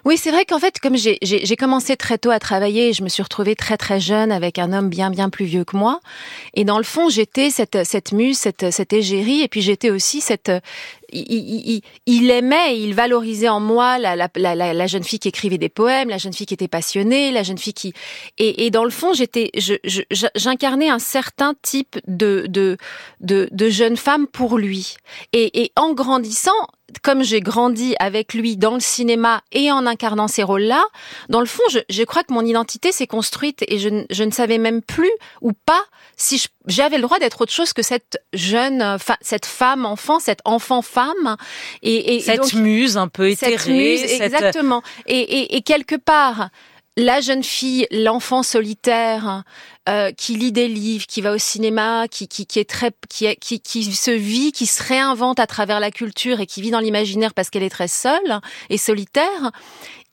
Oui, 0.06 0.18
c'est 0.18 0.32
vrai 0.32 0.46
qu'en 0.46 0.60
fait, 0.60 0.80
comme 0.80 0.96
j'ai- 0.98 1.18
commencé 1.58 1.96
très 1.96 2.18
tôt 2.18 2.30
à 2.32 2.40
travailler, 2.40 2.94
je 2.94 3.04
me 3.04 3.10
suis 3.10 3.24
retrouvée 3.24 3.56
très 3.56 3.78
très 3.78 4.00
jeune 4.00 4.32
avec 4.32 4.60
un 4.60 4.74
homme 4.74 4.90
bien 4.90 5.10
bien 5.10 5.30
plus 5.30 5.46
vieux 5.46 5.64
que 5.64 5.78
moi. 5.78 6.00
Et 6.56 6.66
dans 6.66 6.78
le 6.78 6.84
fond, 6.84 7.10
j'étais 7.10 7.50
cette 7.50 7.84
cette 7.86 8.12
muse, 8.12 8.38
cette 8.38 8.72
cette 8.72 8.92
égérie, 8.94 9.42
et 9.42 9.48
puis 9.48 9.62
j'étais 9.62 9.90
aussi 9.90 10.20
cette 10.20 10.52
il, 11.12 11.26
il- 11.30 11.82
il- 12.08 12.32
aimait 12.32 12.80
il 12.80 12.94
valorisait 12.96 13.48
en 13.50 13.60
moi 13.60 14.00
la, 14.00 14.16
la, 14.16 14.30
la, 14.56 14.88
jeune 14.88 15.04
fille 15.04 15.20
qui 15.20 15.28
écrivait 15.28 15.60
des 15.60 15.70
poèmes, 15.70 16.10
la 16.10 16.18
jeune 16.18 16.34
fille 16.34 16.48
qui 16.48 16.56
était 16.56 16.68
passionnée, 16.68 17.32
la 17.32 17.44
jeune 17.44 17.58
fille 17.60 17.74
qui 17.74 17.94
et, 18.40 18.72
dans 18.72 18.84
le 18.84 18.90
fond 18.90 19.14
j'étais 19.14 19.52
j'incarnais 20.36 20.90
un 20.90 21.00
certain 21.00 21.54
type 21.62 22.00
de 22.08 22.46
de 22.50 22.78
de, 23.22 23.48
de 23.52 23.70
jeune 23.70 23.96
femme 23.98 24.28
pour 24.28 24.58
lui 24.58 24.96
et, 25.34 25.62
et 25.64 25.72
en 25.76 25.94
grandissant 25.94 26.52
comme 27.02 27.24
j'ai 27.24 27.40
grandi 27.42 27.96
avec 28.00 28.34
lui 28.34 28.58
dans 28.58 28.74
le 28.76 28.80
cinéma 28.80 29.42
et 29.52 29.72
en 29.72 29.86
incarnant 29.86 30.28
ces 30.28 30.44
rôles-là, 30.44 30.84
dans 31.30 31.40
le 31.40 31.46
fond, 31.46 31.64
je, 31.72 31.80
je 31.90 32.04
crois 32.04 32.24
que 32.24 32.34
mon 32.34 32.46
identité 32.46 32.92
s'est 32.92 33.08
construite 33.08 33.64
et 33.68 33.80
je, 33.80 33.90
ne- 33.90 34.04
je 34.10 34.24
ne 34.24 34.32
savais 34.32 34.58
même 34.58 34.82
plus 34.82 35.12
ou 35.42 35.52
pas 35.54 35.82
si 36.16 36.44
j'avais 36.68 36.98
le 36.98 37.02
droit 37.04 37.20
d'être 37.20 37.42
autre 37.42 37.52
chose 37.52 37.74
que 37.74 37.82
cette 37.82 38.18
jeune, 38.34 38.98
cette 39.22 39.46
femme 39.46 39.86
enfant, 39.86 40.20
cette 40.20 40.42
enfant 40.46 40.82
femme. 40.82 41.38
Et, 41.82 42.16
et 42.16 42.20
Cette 42.22 42.40
donc, 42.42 42.54
muse 42.54 42.98
un 42.98 43.08
peu 43.08 43.30
cette 43.36 43.50
éthérée, 43.50 43.74
muse, 43.74 44.02
cette- 44.06 44.22
exactement. 44.22 44.84
Et, 45.08 45.20
et, 45.20 45.56
et 45.56 45.62
quelque 45.62 45.96
part, 45.96 46.50
la 46.96 47.22
jeune 47.22 47.44
fille, 47.44 47.88
l'enfant 47.90 48.44
solitaire, 48.44 49.44
euh, 49.90 50.12
qui 50.12 50.36
lit 50.36 50.52
des 50.52 50.68
livres, 50.68 51.06
qui 51.08 51.22
va 51.22 51.34
au 51.34 51.38
cinéma, 51.38 52.08
qui, 52.08 52.28
qui, 52.28 52.46
qui 52.46 52.60
est 52.60 52.70
très, 52.70 52.92
qui, 53.10 53.36
qui, 53.36 53.60
qui 53.60 53.84
se 53.84 54.12
vit, 54.12 54.52
qui 54.52 54.66
se 54.66 54.82
réinvente 54.82 55.40
à 55.40 55.48
travers 55.48 55.80
la 55.80 55.92
culture 55.92 56.40
et 56.40 56.46
qui 56.46 56.62
vit 56.62 56.72
dans 56.72 56.80
l'imaginaire 56.80 57.34
parce 57.34 57.50
qu'elle 57.50 57.64
est 57.64 57.70
très 57.70 57.90
seule 57.90 58.40
et 58.70 58.78
solitaire. 58.78 59.52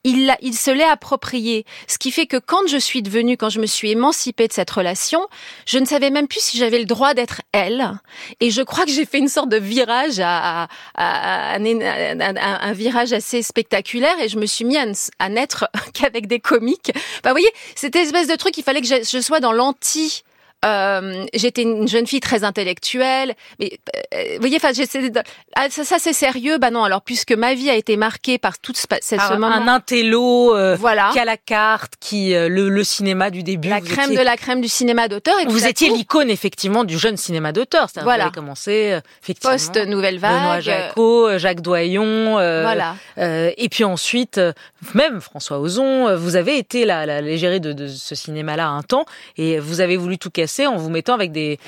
Il, 0.03 0.35
se 0.53 0.71
l'est 0.71 0.83
approprié. 0.83 1.65
Ce 1.87 1.97
qui 1.97 2.11
fait 2.11 2.25
que 2.25 2.37
quand 2.37 2.67
je 2.67 2.77
suis 2.77 3.03
devenue, 3.03 3.37
quand 3.37 3.49
je 3.49 3.59
me 3.59 3.67
suis 3.67 3.91
émancipée 3.91 4.47
de 4.47 4.53
cette 4.53 4.71
relation, 4.71 5.27
je 5.65 5.77
ne 5.77 5.85
savais 5.85 6.09
même 6.09 6.27
plus 6.27 6.39
si 6.39 6.57
j'avais 6.57 6.79
le 6.79 6.85
droit 6.85 7.13
d'être 7.13 7.41
elle. 7.51 7.99
Et 8.39 8.49
je 8.49 8.61
crois 8.63 8.85
que 8.85 8.91
j'ai 8.91 9.05
fait 9.05 9.19
une 9.19 9.27
sorte 9.27 9.49
de 9.49 9.57
virage 9.57 10.19
à, 10.23 10.67
un, 10.95 12.73
virage 12.73 13.13
assez 13.13 13.43
spectaculaire 13.43 14.19
et 14.19 14.27
je 14.27 14.37
me 14.39 14.47
suis 14.47 14.65
mis 14.65 14.77
à, 14.77 15.29
n'être 15.29 15.69
qu'avec 15.93 16.27
des 16.27 16.39
comiques. 16.39 16.91
Enfin, 16.95 17.29
vous 17.29 17.33
voyez, 17.33 17.51
cette 17.75 17.95
espèce 17.95 18.27
de 18.27 18.35
truc, 18.35 18.57
il 18.57 18.63
fallait 18.63 18.81
que 18.81 18.87
je, 18.87 19.07
je 19.07 19.21
sois 19.21 19.39
dans 19.39 19.51
l'anti. 19.51 20.23
Euh, 20.63 21.25
j'étais 21.33 21.63
une 21.63 21.87
jeune 21.87 22.05
fille 22.05 22.19
très 22.19 22.43
intellectuelle, 22.43 23.33
mais 23.59 23.79
euh, 24.13 24.33
vous 24.35 24.39
voyez, 24.41 24.57
enfin, 24.57 24.73
j'essaie 24.73 25.09
de- 25.09 25.21
ah, 25.55 25.67
ça, 25.71 25.83
ça 25.83 25.97
c'est 25.99 26.13
sérieux. 26.13 26.59
Bah 26.59 26.69
non, 26.69 26.83
alors 26.83 27.01
puisque 27.01 27.31
ma 27.31 27.55
vie 27.55 27.69
a 27.69 27.75
été 27.75 27.97
marquée 27.97 28.37
par 28.37 28.59
tout 28.59 28.73
ce, 28.75 28.83
ce 29.01 29.15
un, 29.19 29.37
moment, 29.39 29.47
un 29.47 29.67
intello 29.67 30.55
euh, 30.55 30.75
voilà, 30.75 31.09
qui 31.13 31.19
a 31.19 31.25
la 31.25 31.37
carte, 31.37 31.93
qui 31.99 32.35
euh, 32.35 32.47
le, 32.47 32.69
le 32.69 32.83
cinéma 32.83 33.31
du 33.31 33.41
début. 33.41 33.69
la 33.69 33.81
crème 33.81 34.11
étiez- 34.11 34.17
de 34.19 34.23
la 34.23 34.37
crème 34.37 34.61
du 34.61 34.67
cinéma 34.67 35.07
d'auteur. 35.07 35.33
Et 35.39 35.45
Vous 35.47 35.65
étiez 35.65 35.89
l'icône 35.89 36.29
effectivement 36.29 36.83
du 36.83 36.97
jeune 36.97 37.17
cinéma 37.17 37.51
d'auteur. 37.53 37.87
Voilà. 38.03 38.25
Vous 38.25 38.27
avez 38.27 38.35
commencé 38.35 38.91
euh, 38.91 38.99
effectivement. 39.23 39.53
post 39.53 39.77
nouvelle 39.87 40.19
vague. 40.19 40.31
Benoît 40.31 40.61
euh, 40.97 41.39
Jacques 41.39 41.61
Doyon, 41.61 42.37
euh, 42.37 42.61
Voilà. 42.61 42.95
euh, 43.17 43.49
et 43.57 43.67
puis 43.67 43.83
ensuite 43.83 44.37
euh, 44.37 44.53
même 44.93 45.21
François 45.21 45.59
Ozon. 45.59 46.07
euh, 46.07 46.15
Vous 46.17 46.35
avez 46.35 46.57
été 46.59 46.85
la, 46.85 47.07
la 47.07 47.21
l'égérie 47.21 47.59
de, 47.59 47.73
de 47.73 47.87
ce 47.87 48.13
cinéma-là 48.13 48.67
un 48.67 48.83
temps, 48.83 49.05
et 49.37 49.57
vous 49.59 49.81
avez 49.81 49.97
voulu 49.97 50.19
tout 50.19 50.29
casser 50.29 50.50
en 50.67 50.77
vous 50.77 50.89
mettant 50.89 51.13
avec 51.13 51.31
des 51.31 51.59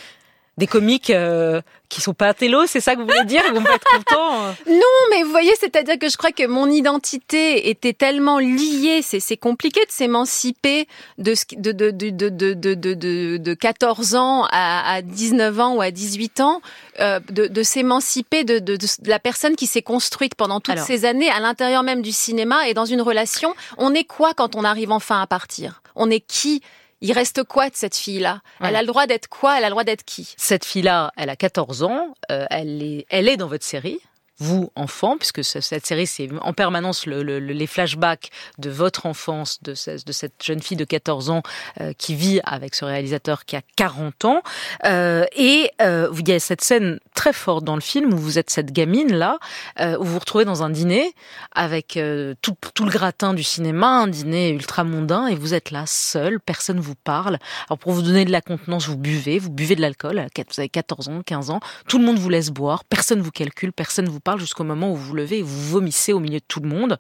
Des 0.56 0.68
comiques 0.68 1.10
euh, 1.10 1.62
qui 1.90 2.00
sont 2.00 2.14
pas 2.14 2.32
télo, 2.36 2.68
c'est 2.68 2.80
ça 2.80 2.94
que 2.94 3.02
vous 3.02 3.08
voulez 3.08 3.26
dire? 3.26 3.42
Pas 3.42 3.74
être 3.74 3.90
contents 3.98 4.46
euh? 4.46 4.52
Non, 4.68 5.00
mais 5.10 5.24
vous 5.24 5.32
voyez, 5.32 5.52
c'est-à-dire 5.60 5.98
que 5.98 6.08
je 6.10 6.16
crois 6.16 6.32
que 6.32 6.46
mon 6.46 6.70
identité 6.70 7.70
était 7.72 7.94
tellement 7.94 8.38
liée, 8.38 9.02
c'est 9.02 9.36
compliqué 9.38 9.80
de 9.84 9.92
s'émanciper 9.92 10.88
de, 11.18 11.34
de, 11.58 11.72
de, 11.72 11.90
de, 11.90 12.30
de, 12.30 12.54
de, 12.54 12.94
de, 12.94 13.38
de 13.38 13.54
14 13.56 14.14
ans 14.14 14.46
à, 14.52 14.94
à 14.94 15.02
19 15.02 15.60
ans 15.60 15.74
ou 15.78 15.82
à 15.82 15.90
18 15.90 16.40
ans, 16.42 16.62
euh, 17.00 17.20
de, 17.32 17.48
de 17.48 17.64
s'émanciper 17.64 18.44
de, 18.44 18.60
de, 18.60 18.76
de, 18.78 18.88
la 19.10 19.18
personne 19.18 19.56
qui 19.56 19.66
s'est 19.66 19.82
construite 19.82 20.36
pendant 20.36 20.60
toutes 20.60 20.76
Alors. 20.76 20.86
ces 20.86 21.06
années 21.06 21.32
à 21.32 21.40
l'intérieur 21.40 21.82
même 21.82 22.04
du 22.04 22.12
cinéma 22.12 22.68
et 22.68 22.76
dans 22.76 22.86
une 22.86 23.02
relation. 23.02 23.56
On 23.80 23.96
est 23.96 24.04
quoi 24.06 24.36
quand 24.36 24.56
on 24.56 24.64
arrive 24.64 24.92
enfin 24.92 25.20
à 25.20 25.26
partir? 25.26 25.82
On 25.96 26.12
est 26.12 26.20
qui 26.20 26.62
il 27.04 27.12
reste 27.12 27.44
quoi 27.44 27.70
de 27.70 27.76
cette 27.76 27.96
fille-là? 27.96 28.42
Elle 28.62 28.78
a 28.78 28.82
le 28.82 28.88
droit 28.88 29.06
d'être 29.06 29.28
quoi? 29.28 29.58
Elle 29.58 29.66
a 29.66 29.68
le 29.68 29.74
droit 29.74 29.84
d'être 29.84 30.06
qui? 30.06 30.34
Cette 30.38 30.64
fille-là, 30.64 31.12
elle 31.18 31.30
a 31.30 31.36
14 31.36 31.84
ans, 31.84 32.16
euh, 32.32 32.46
elle, 32.50 32.82
est, 32.82 33.06
elle 33.10 33.28
est 33.28 33.36
dans 33.36 33.48
votre 33.48 33.66
série. 33.66 34.00
Vous, 34.40 34.72
enfant, 34.76 35.18
puisque 35.18 35.44
ce- 35.44 35.62
cette 35.62 35.86
série, 35.86 36.08
c'est 36.08 36.28
en 36.42 36.54
permanence 36.54 37.06
le- 37.06 37.22
le- 37.22 37.40
le- 37.40 37.54
les 37.54 37.68
flashbacks 37.68 38.30
de 38.58 38.70
votre 38.72 39.06
enfance, 39.06 39.62
de, 39.62 39.76
ce- 39.76 40.04
de 40.04 40.12
cette 40.12 40.44
jeune 40.44 40.60
fille 40.62 40.76
de 40.76 40.86
14 40.86 41.30
ans 41.30 41.44
euh, 41.82 41.94
qui 41.94 42.16
vit 42.16 42.40
avec 42.44 42.74
ce 42.74 42.84
réalisateur 42.84 43.46
qui 43.46 43.56
a 43.56 43.62
40 43.76 44.26
ans. 44.26 44.42
Euh, 44.86 45.26
et 45.36 45.70
euh, 45.82 46.12
il 46.18 46.28
y 46.28 46.32
a 46.34 46.40
cette 46.40 46.64
scène 46.64 47.00
très 47.14 47.32
forte 47.32 47.64
dans 47.64 47.76
le 47.76 47.82
film 47.82 48.12
où 48.14 48.18
vous 48.18 48.40
êtes 48.40 48.50
cette 48.50 48.72
gamine-là, 48.72 49.38
euh, 49.80 49.98
où 50.00 50.04
vous 50.04 50.14
vous 50.14 50.20
retrouvez 50.20 50.46
dans 50.46 50.64
un 50.64 50.70
dîner 50.70 51.14
avec 51.52 52.00
tout, 52.42 52.56
le 52.84 52.90
gratin 52.90 53.34
du 53.34 53.44
cinéma, 53.44 53.88
un 53.88 54.08
dîner 54.08 54.50
ultra 54.50 54.84
mondain, 54.84 55.28
et 55.28 55.36
vous 55.36 55.54
êtes 55.54 55.70
là, 55.72 55.84
seul, 55.86 56.40
personne 56.40 56.80
vous 56.80 56.96
parle. 56.96 57.38
Alors 57.70 57.78
pour 57.78 57.92
vous 57.92 58.02
donner 58.02 58.26
de 58.26 58.32
la 58.32 58.42
contenance, 58.42 58.88
vous 58.88 58.98
buvez, 58.98 59.38
vous 59.40 59.50
buvez 59.52 59.76
de 59.76 59.82
l'alcool, 59.82 60.26
vous 60.36 60.60
avez 60.60 60.70
14 60.70 61.08
ans, 61.10 61.22
15 61.26 61.50
ans, 61.50 61.60
tout 61.88 62.00
le 62.00 62.06
monde 62.06 62.18
vous 62.18 62.30
laisse 62.30 62.50
boire, 62.50 62.84
personne 62.86 63.22
vous 63.22 63.32
calcule, 63.32 63.72
personne 63.74 64.08
vous 64.10 64.20
parle 64.24 64.40
jusqu'au 64.40 64.64
moment 64.64 64.92
où 64.92 64.96
vous 64.96 65.06
vous 65.08 65.16
levez 65.16 65.40
et 65.40 65.42
vous 65.44 65.62
vomissez 65.70 66.14
au 66.14 66.20
milieu 66.20 66.40
de 66.40 66.46
tout 66.48 66.60
le 66.60 66.70
monde. 66.70 66.98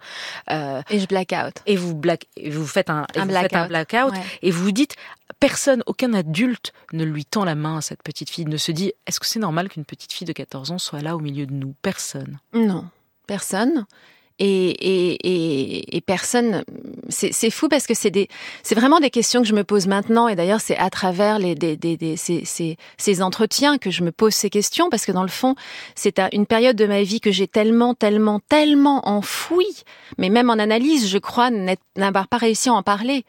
Euh, 0.51 0.81
Et 0.89 0.99
je 0.99 1.07
black 1.07 1.33
out. 1.33 1.53
et 1.65 1.75
vous, 1.75 1.95
black, 1.95 2.27
et 2.37 2.49
vous 2.49 2.67
faites 2.67 2.89
un, 2.89 3.05
blackout. 3.25 3.67
blackout 3.69 4.11
Ouais. 4.11 4.21
et 4.41 4.51
vous 4.51 4.63
vous 4.63 4.71
dites 4.71 4.95
personne, 5.39 5.83
aucun 5.87 6.13
adulte 6.13 6.73
ne 6.91 7.03
lui 7.03 7.25
tend 7.25 7.45
la 7.45 7.55
main 7.55 7.77
à 7.77 7.81
cette 7.81 8.03
petite 8.03 8.29
fille, 8.29 8.45
ne 8.45 8.57
se 8.57 8.71
dit 8.71 8.93
est-ce 9.07 9.19
que 9.19 9.25
c'est 9.25 9.39
normal 9.39 9.69
qu'une 9.69 9.85
petite 9.85 10.13
fille 10.13 10.27
de 10.27 10.33
14 10.33 10.71
ans 10.71 10.77
soit 10.77 11.01
là 11.01 11.15
au 11.15 11.19
milieu 11.19 11.45
de 11.45 11.53
nous? 11.53 11.73
Personne. 11.81 12.39
Non, 12.53 12.85
personne. 13.27 13.85
Et, 14.45 14.71
et, 14.71 15.95
et, 15.95 16.01
personne, 16.01 16.65
c'est 17.07 17.49
fou 17.49 17.69
parce 17.69 17.87
que 17.87 17.93
c'est 17.93 18.11
des, 18.11 18.27
c'est 18.61 18.75
vraiment 18.75 18.99
des 18.99 19.09
questions 19.09 19.41
que 19.41 19.47
je 19.47 19.53
me 19.53 19.63
pose 19.63 19.87
maintenant. 19.87 20.27
Et 20.27 20.35
d'ailleurs, 20.35 20.59
c'est 20.59 20.75
à 20.75 20.89
travers 20.89 21.39
les, 21.39 21.55
des, 21.55 21.77
des, 21.77 21.95
des- 21.95 22.17
ces, 22.17 22.43
ces, 22.43 22.75
ces 22.97 23.21
entretiens 23.21 23.77
que 23.77 23.89
je 23.89 24.03
me 24.03 24.11
pose 24.11 24.33
ces 24.33 24.49
questions 24.49 24.89
parce 24.89 25.05
que 25.05 25.13
dans 25.13 25.21
le 25.23 25.29
fond, 25.29 25.55
c'est 25.95 26.19
une 26.33 26.45
période 26.45 26.75
de 26.75 26.85
ma 26.85 27.03
vie 27.03 27.21
que 27.21 27.31
j'ai 27.31 27.47
tellement, 27.47 27.93
tellement, 27.93 28.41
tellement 28.41 29.07
enfouie. 29.07 29.83
Mais 30.17 30.27
même 30.27 30.49
en 30.49 30.59
analyse, 30.59 31.07
je 31.07 31.19
crois 31.19 31.49
n'avoir 31.95 32.27
pas 32.27 32.37
réussi 32.37 32.67
à 32.67 32.73
en 32.73 32.83
parler. 32.83 33.23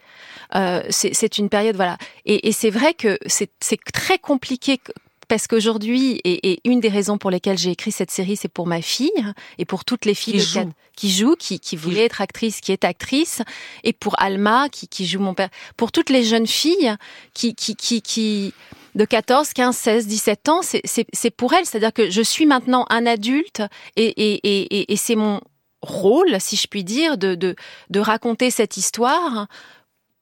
Euh, 0.57 0.83
c'est 0.91 1.39
une 1.39 1.49
période, 1.49 1.77
voilà. 1.77 1.97
Et, 2.27 2.49
et 2.49 2.53
c'est 2.53 2.71
vrai 2.71 2.93
que 2.93 3.19
c'est 3.27 3.51
très 3.93 4.19
compliqué 4.19 4.81
parce 5.29 5.47
qu'aujourd'hui, 5.47 6.21
et, 6.25 6.53
et 6.53 6.61
une 6.65 6.81
des 6.81 6.89
raisons 6.89 7.19
pour 7.19 7.31
lesquelles 7.31 7.59
j'ai 7.59 7.71
écrit 7.71 7.93
cette 7.93 8.11
série, 8.11 8.37
c'est 8.37 8.49
pour 8.49 8.67
ma 8.67 8.83
fille 8.83 9.11
et 9.59 9.65
pour 9.65 9.85
toutes 9.85 10.05
les 10.05 10.15
filles 10.15 10.35
Qui 10.35 10.39
de 10.41 10.45
joue. 10.45 10.55
quatre- 10.61 10.73
qui 10.97 11.11
jouent, 11.11 11.37
qui, 11.37 11.59
qui 11.59 11.75
voulaient 11.77 12.05
être 12.05 12.21
actrice, 12.21 12.61
qui 12.61 12.71
est 12.71 12.85
actrice, 12.85 13.43
et 13.83 13.93
pour 13.93 14.15
Alma, 14.21 14.69
qui, 14.69 14.87
qui 14.87 15.07
joue 15.07 15.19
mon 15.19 15.35
père, 15.35 15.49
pour 15.77 15.91
toutes 15.91 16.09
les 16.11 16.23
jeunes 16.23 16.47
filles 16.47 16.95
qui, 17.35 17.55
qui, 17.57 17.75
qui, 17.75 18.01
qui 18.01 18.55
de 18.95 19.05
14, 19.05 19.53
15, 19.55 19.77
16, 19.77 20.07
17 20.07 20.49
ans, 20.49 20.61
c'est- 20.63 21.31
pour 21.37 21.53
elles. 21.53 21.67
C'est-à-dire 21.67 21.93
que 21.93 22.11
je 22.11 22.23
suis 22.23 22.47
maintenant 22.47 22.87
un 22.91 23.07
adulte 23.07 23.61
et, 23.97 24.05
et, 24.07 24.35
et, 24.45 24.79
et, 24.83 24.93
et 24.93 24.97
c'est 24.97 25.17
mon 25.17 25.41
rôle, 25.83 26.37
si 26.41 26.55
je 26.57 26.69
puis 26.69 26.85
dire, 26.85 27.19
de, 27.19 27.35
de, 27.35 27.57
de 27.91 28.01
raconter 28.01 28.51
cette 28.53 28.77
histoire 28.77 29.49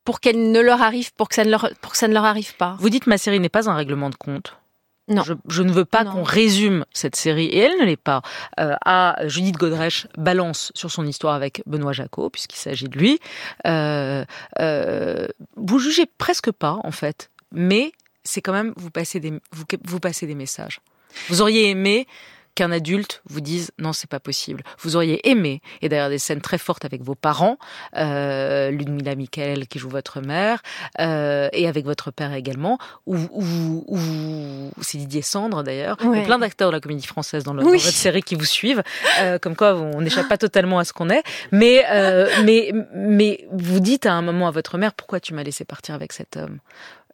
pour 0.04 0.20
qu'elle 0.20 0.50
ne 0.52 0.60
leur 0.60 0.80
arrive, 0.82 1.12
pour 1.14 1.28
que 1.28 1.34
ça 1.34 1.44
ne 1.44 1.50
leur, 1.50 1.68
pour 1.82 1.92
que 1.92 1.98
ça 1.98 2.08
ne 2.08 2.14
leur 2.14 2.24
arrive 2.24 2.56
pas. 2.56 2.76
Vous 2.80 2.88
dites 2.90 3.06
ma 3.06 3.18
série 3.18 3.38
n'est 3.40 3.48
pas 3.50 3.68
un 3.68 3.74
règlement 3.74 4.08
de 4.10 4.16
compte. 4.16 4.56
Non. 5.12 5.22
Je, 5.22 5.34
je 5.48 5.62
ne 5.62 5.70
veux 5.70 5.84
pas 5.84 6.04
qu'on 6.04 6.22
résume 6.22 6.84
cette 6.92 7.16
série, 7.16 7.46
et 7.46 7.58
elle 7.58 7.78
ne 7.78 7.84
l'est 7.84 7.96
pas, 7.96 8.22
euh, 8.58 8.74
à 8.84 9.16
Judith 9.26 9.56
Godrèche 9.56 10.06
balance 10.16 10.72
sur 10.74 10.90
son 10.90 11.06
histoire 11.06 11.34
avec 11.34 11.62
Benoît 11.66 11.92
Jacot, 11.92 12.30
puisqu'il 12.30 12.58
s'agit 12.58 12.88
de 12.88 12.98
lui. 12.98 13.20
Euh, 13.66 14.24
euh, 14.60 15.28
vous 15.56 15.78
jugez 15.78 16.06
presque 16.06 16.50
pas, 16.50 16.78
en 16.82 16.92
fait, 16.92 17.30
mais 17.52 17.92
c'est 18.24 18.40
quand 18.40 18.52
même, 18.52 18.72
vous 18.76 18.90
passez 18.90 19.20
des, 19.20 19.30
vous, 19.52 19.64
vous 19.84 20.00
passez 20.00 20.26
des 20.26 20.34
messages. 20.34 20.80
Vous 21.28 21.42
auriez 21.42 21.68
aimé 21.68 22.06
qu'un 22.54 22.70
adulte 22.72 23.22
vous 23.28 23.40
dise 23.40 23.70
non 23.78 23.92
c'est 23.92 24.08
pas 24.10 24.20
possible. 24.20 24.62
Vous 24.80 24.96
auriez 24.96 25.28
aimé 25.28 25.60
et 25.80 25.88
d'ailleurs 25.88 26.10
des 26.10 26.18
scènes 26.18 26.40
très 26.40 26.58
fortes 26.58 26.84
avec 26.84 27.02
vos 27.02 27.14
parents, 27.14 27.56
euh, 27.96 28.70
Ludmila 28.70 29.14
Michael 29.14 29.66
qui 29.68 29.78
joue 29.78 29.88
votre 29.88 30.20
mère 30.20 30.62
euh, 31.00 31.48
et 31.52 31.66
avec 31.68 31.84
votre 31.84 32.10
père 32.10 32.32
également, 32.34 32.78
où, 33.06 33.16
où, 33.16 33.84
où 33.88 34.70
c'est 34.82 34.98
Didier 34.98 35.22
Sandre 35.22 35.62
d'ailleurs, 35.62 35.96
Ouais. 36.04 36.24
plein 36.24 36.38
d'acteurs 36.38 36.68
de 36.68 36.74
la 36.74 36.80
comédie 36.80 37.06
française 37.06 37.44
dans, 37.44 37.54
le, 37.54 37.60
Oui. 37.64 37.78
dans 37.78 37.84
votre 37.84 37.96
série 37.96 38.22
qui 38.22 38.34
vous 38.34 38.44
suivent, 38.44 38.82
euh, 39.20 39.38
comme 39.38 39.56
quoi 39.56 39.74
on 39.74 40.00
n'échappe 40.00 40.28
pas 40.28 40.38
totalement 40.38 40.78
à 40.78 40.84
ce 40.84 40.92
qu'on 40.92 41.08
est, 41.10 41.22
mais 41.52 41.84
euh, 41.90 42.28
mais 42.44 42.72
mais 42.94 43.46
vous 43.52 43.80
dites 43.80 44.06
à 44.06 44.12
un 44.12 44.22
moment 44.22 44.48
à 44.48 44.50
votre 44.50 44.78
mère 44.78 44.92
pourquoi 44.94 45.20
tu 45.20 45.32
m'as 45.34 45.42
laissé 45.42 45.64
partir 45.64 45.94
avec 45.94 46.12
cet 46.12 46.36
homme? 46.36 46.58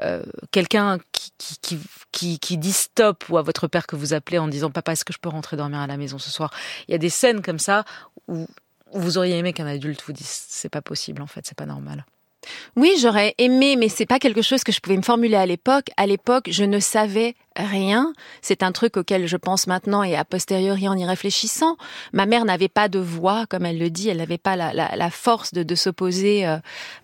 Euh, 0.00 0.22
quelqu'un 0.52 0.98
qui, 1.12 1.32
qui, 1.38 1.80
qui, 2.12 2.38
qui, 2.38 2.58
dit 2.58 2.72
stop 2.72 3.24
ou 3.28 3.38
à 3.38 3.42
votre 3.42 3.66
père 3.66 3.86
que 3.86 3.96
vous 3.96 4.14
appelez 4.14 4.38
en 4.38 4.48
disant 4.48 4.70
papa 4.70 4.92
est-ce 4.92 5.04
que 5.04 5.12
je 5.12 5.18
peux 5.18 5.28
rentrer 5.28 5.56
dormir 5.56 5.80
à 5.80 5.86
la 5.86 5.96
maison 5.96 6.18
ce 6.18 6.30
soir? 6.30 6.52
Il 6.86 6.92
y 6.92 6.94
a 6.94 6.98
des 6.98 7.10
scènes 7.10 7.42
comme 7.42 7.58
ça 7.58 7.84
où 8.28 8.46
vous 8.92 9.18
auriez 9.18 9.36
aimé 9.36 9.52
qu'un 9.52 9.66
adulte 9.66 10.02
vous 10.06 10.12
dise 10.12 10.26
c'est 10.48 10.68
pas 10.68 10.82
possible 10.82 11.20
en 11.22 11.26
fait 11.26 11.46
c'est 11.46 11.56
pas 11.56 11.66
normal 11.66 12.04
Oui, 12.76 12.92
j'aurais 13.00 13.34
aimé, 13.38 13.76
mais 13.76 13.88
c'est 13.88 14.06
pas 14.06 14.18
quelque 14.18 14.42
chose 14.42 14.62
que 14.62 14.72
je 14.72 14.80
pouvais 14.80 14.96
me 14.96 15.02
formuler 15.02 15.36
à 15.36 15.46
l'époque. 15.46 15.86
À 15.96 16.06
l'époque, 16.06 16.48
je 16.50 16.64
ne 16.64 16.78
savais 16.78 17.34
rien. 17.58 18.12
C'est 18.40 18.62
un 18.62 18.72
truc 18.72 18.96
auquel 18.96 19.26
je 19.26 19.36
pense 19.36 19.66
maintenant 19.66 20.02
et 20.02 20.16
a 20.16 20.24
posteriori 20.24 20.88
en 20.88 20.96
y 20.96 21.04
réfléchissant. 21.04 21.76
Ma 22.12 22.26
mère 22.26 22.44
n'avait 22.44 22.68
pas 22.68 22.88
de 22.88 22.98
voix, 22.98 23.46
comme 23.46 23.66
elle 23.66 23.78
le 23.78 23.90
dit. 23.90 24.08
Elle 24.08 24.18
n'avait 24.18 24.38
pas 24.38 24.56
la, 24.56 25.10
force 25.10 25.52
de, 25.52 25.74
s'opposer 25.74 26.46
euh, 26.46 26.56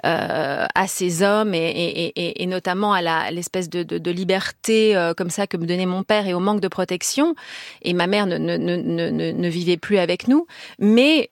euh, 0.04 0.66
à 0.75 0.87
ces 0.87 1.23
hommes 1.23 1.54
et, 1.54 2.46
notamment 2.46 2.92
à 2.92 3.30
l'espèce 3.30 3.68
de, 3.68 4.11
liberté 4.11 4.96
euh, 4.96 5.12
comme 5.12 5.30
ça 5.30 5.46
que 5.46 5.56
me 5.56 5.66
donnait 5.66 5.87
mon 5.87 6.04
père 6.04 6.26
et 6.26 6.34
au 6.34 6.40
manque 6.40 6.61
de 6.61 6.68
protection. 6.68 7.34
Et 7.82 7.92
ma 7.92 8.06
mère 8.06 8.26
ne, 8.26 9.49
vivait 9.49 9.76
plus 9.76 9.99
avec 9.99 10.28
nous. 10.28 10.46
Mais 10.78 11.30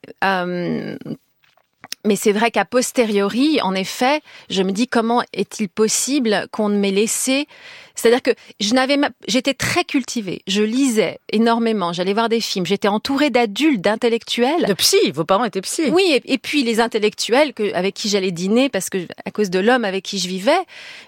mais 2.04 2.16
c'est 2.16 2.32
vrai 2.32 2.50
qu'à 2.50 2.64
posteriori, 2.64 3.60
en 3.62 3.74
effet, 3.74 4.22
je 4.50 4.62
me 4.62 4.72
dis 4.72 4.88
comment 4.88 5.22
est-il 5.32 5.68
possible 5.68 6.48
qu'on 6.50 6.68
ne 6.68 6.76
m'ait 6.76 6.90
laissé 6.90 7.46
C'est-à-dire 7.94 8.22
que 8.22 8.30
je 8.60 8.74
n'avais, 8.74 8.96
ma- 8.96 9.10
j'étais 9.28 9.54
très 9.54 9.84
cultivée, 9.84 10.42
je 10.46 10.62
lisais 10.62 11.18
énormément, 11.30 11.92
j'allais 11.92 12.14
voir 12.14 12.28
des 12.28 12.40
films, 12.40 12.66
j'étais 12.66 12.88
entourée 12.88 13.30
d'adultes, 13.30 13.80
d'intellectuels. 13.80 14.64
de 14.66 14.74
psy 14.74 15.10
vos 15.12 15.24
parents 15.24 15.44
étaient 15.44 15.60
psy 15.60 15.90
Oui, 15.92 16.04
et, 16.24 16.32
et 16.34 16.38
puis 16.38 16.62
les 16.62 16.80
intellectuels 16.80 17.52
que, 17.54 17.72
avec 17.74 17.94
qui 17.94 18.08
j'allais 18.08 18.30
dîner 18.32 18.68
parce 18.68 18.88
que 18.90 18.98
à 19.24 19.30
cause 19.30 19.50
de 19.50 19.58
l'homme 19.58 19.84
avec 19.84 20.04
qui 20.04 20.18
je 20.18 20.28
vivais, 20.28 20.52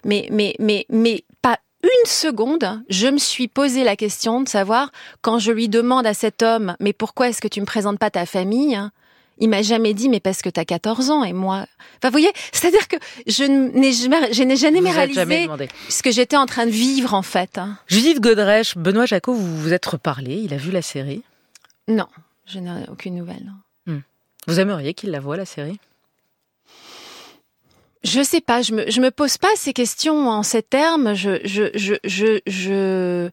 mais 0.05 0.29
mais 0.31 0.55
mais 0.59 0.87
mais 0.89 1.25
pas 1.43 1.59
une 1.83 2.09
seconde, 2.11 2.83
je 2.89 3.09
me 3.09 3.19
suis 3.19 3.47
posé 3.49 3.85
la 3.85 3.95
question 3.97 4.41
de 4.41 4.49
savoir 4.49 4.91
quand 5.21 5.39
je 5.39 5.53
lui 5.53 5.69
demande 5.69 6.07
à 6.07 6.15
cet 6.15 6.43
homme, 6.43 6.77
mais 6.81 6.93
pourquoi 6.95 7.29
est-ce 7.29 7.41
que 7.43 7.49
tu 7.49 7.61
me 7.61 7.67
présentes 7.67 7.99
pas 7.99 8.11
ta 8.11 8.25
famille? 8.27 8.81
Il 9.39 9.49
m'a 9.49 9.63
jamais 9.63 9.95
dit, 9.95 10.09
mais 10.09 10.21
parce 10.21 10.43
que 10.43 10.49
t'as 10.49 10.65
14 10.65 11.11
ans 11.11 11.25
et 11.25 11.33
moi. 11.33 11.67
Enfin, 11.99 12.09
vous 12.09 12.13
voyez, 12.13 12.33
c'est-à-dire 12.53 12.87
que 12.89 12.97
je 13.27 13.45
n'ai 13.45 13.93
jamais, 13.93 14.33
je 14.33 14.43
n'ai 14.43 14.57
jamais 14.57 14.81
réalisé 14.91 15.21
jamais 15.21 15.49
ce 15.89 16.03
que 16.03 16.11
j'étais 16.13 16.37
en 16.37 16.47
train 16.47 16.67
de 16.67 16.71
vivre, 16.71 17.15
en 17.15 17.23
fait. 17.23 17.59
hein. 17.59 17.77
Judith 17.89 18.21
Godrèche 18.21 18.77
Benoît 18.77 19.07
Jacot 19.07 19.35
vous 19.35 19.61
vous 19.61 19.73
êtes 19.73 19.87
reparlé 19.87 20.35
il 20.37 20.55
a 20.55 20.57
vu 20.57 20.71
la 20.71 20.83
série? 20.83 21.23
Non, 21.89 22.07
je 22.47 22.59
n'ai 22.61 22.71
aucune 22.91 23.15
nouvelle. 23.17 23.51
vous 24.47 24.61
aimeriez 24.61 24.95
qu'il 24.95 25.11
la 25.11 25.21
voie 25.21 25.37
la 25.37 25.47
série? 25.47 25.79
Je 28.03 28.23
sais 28.23 28.43
pas, 28.43 28.61
je 28.61 28.75
me, 28.75 28.91
je 28.91 29.01
me 29.01 29.11
pose 29.11 29.39
pas 29.39 29.49
ces 29.57 29.73
questions 29.73 30.29
en 30.29 30.43
ces 30.43 30.63
termes. 30.63 31.15
Je, 31.15 31.39
je, 31.45 31.71
je, 31.75 31.95
je, 32.05 32.41
je- 32.47 33.31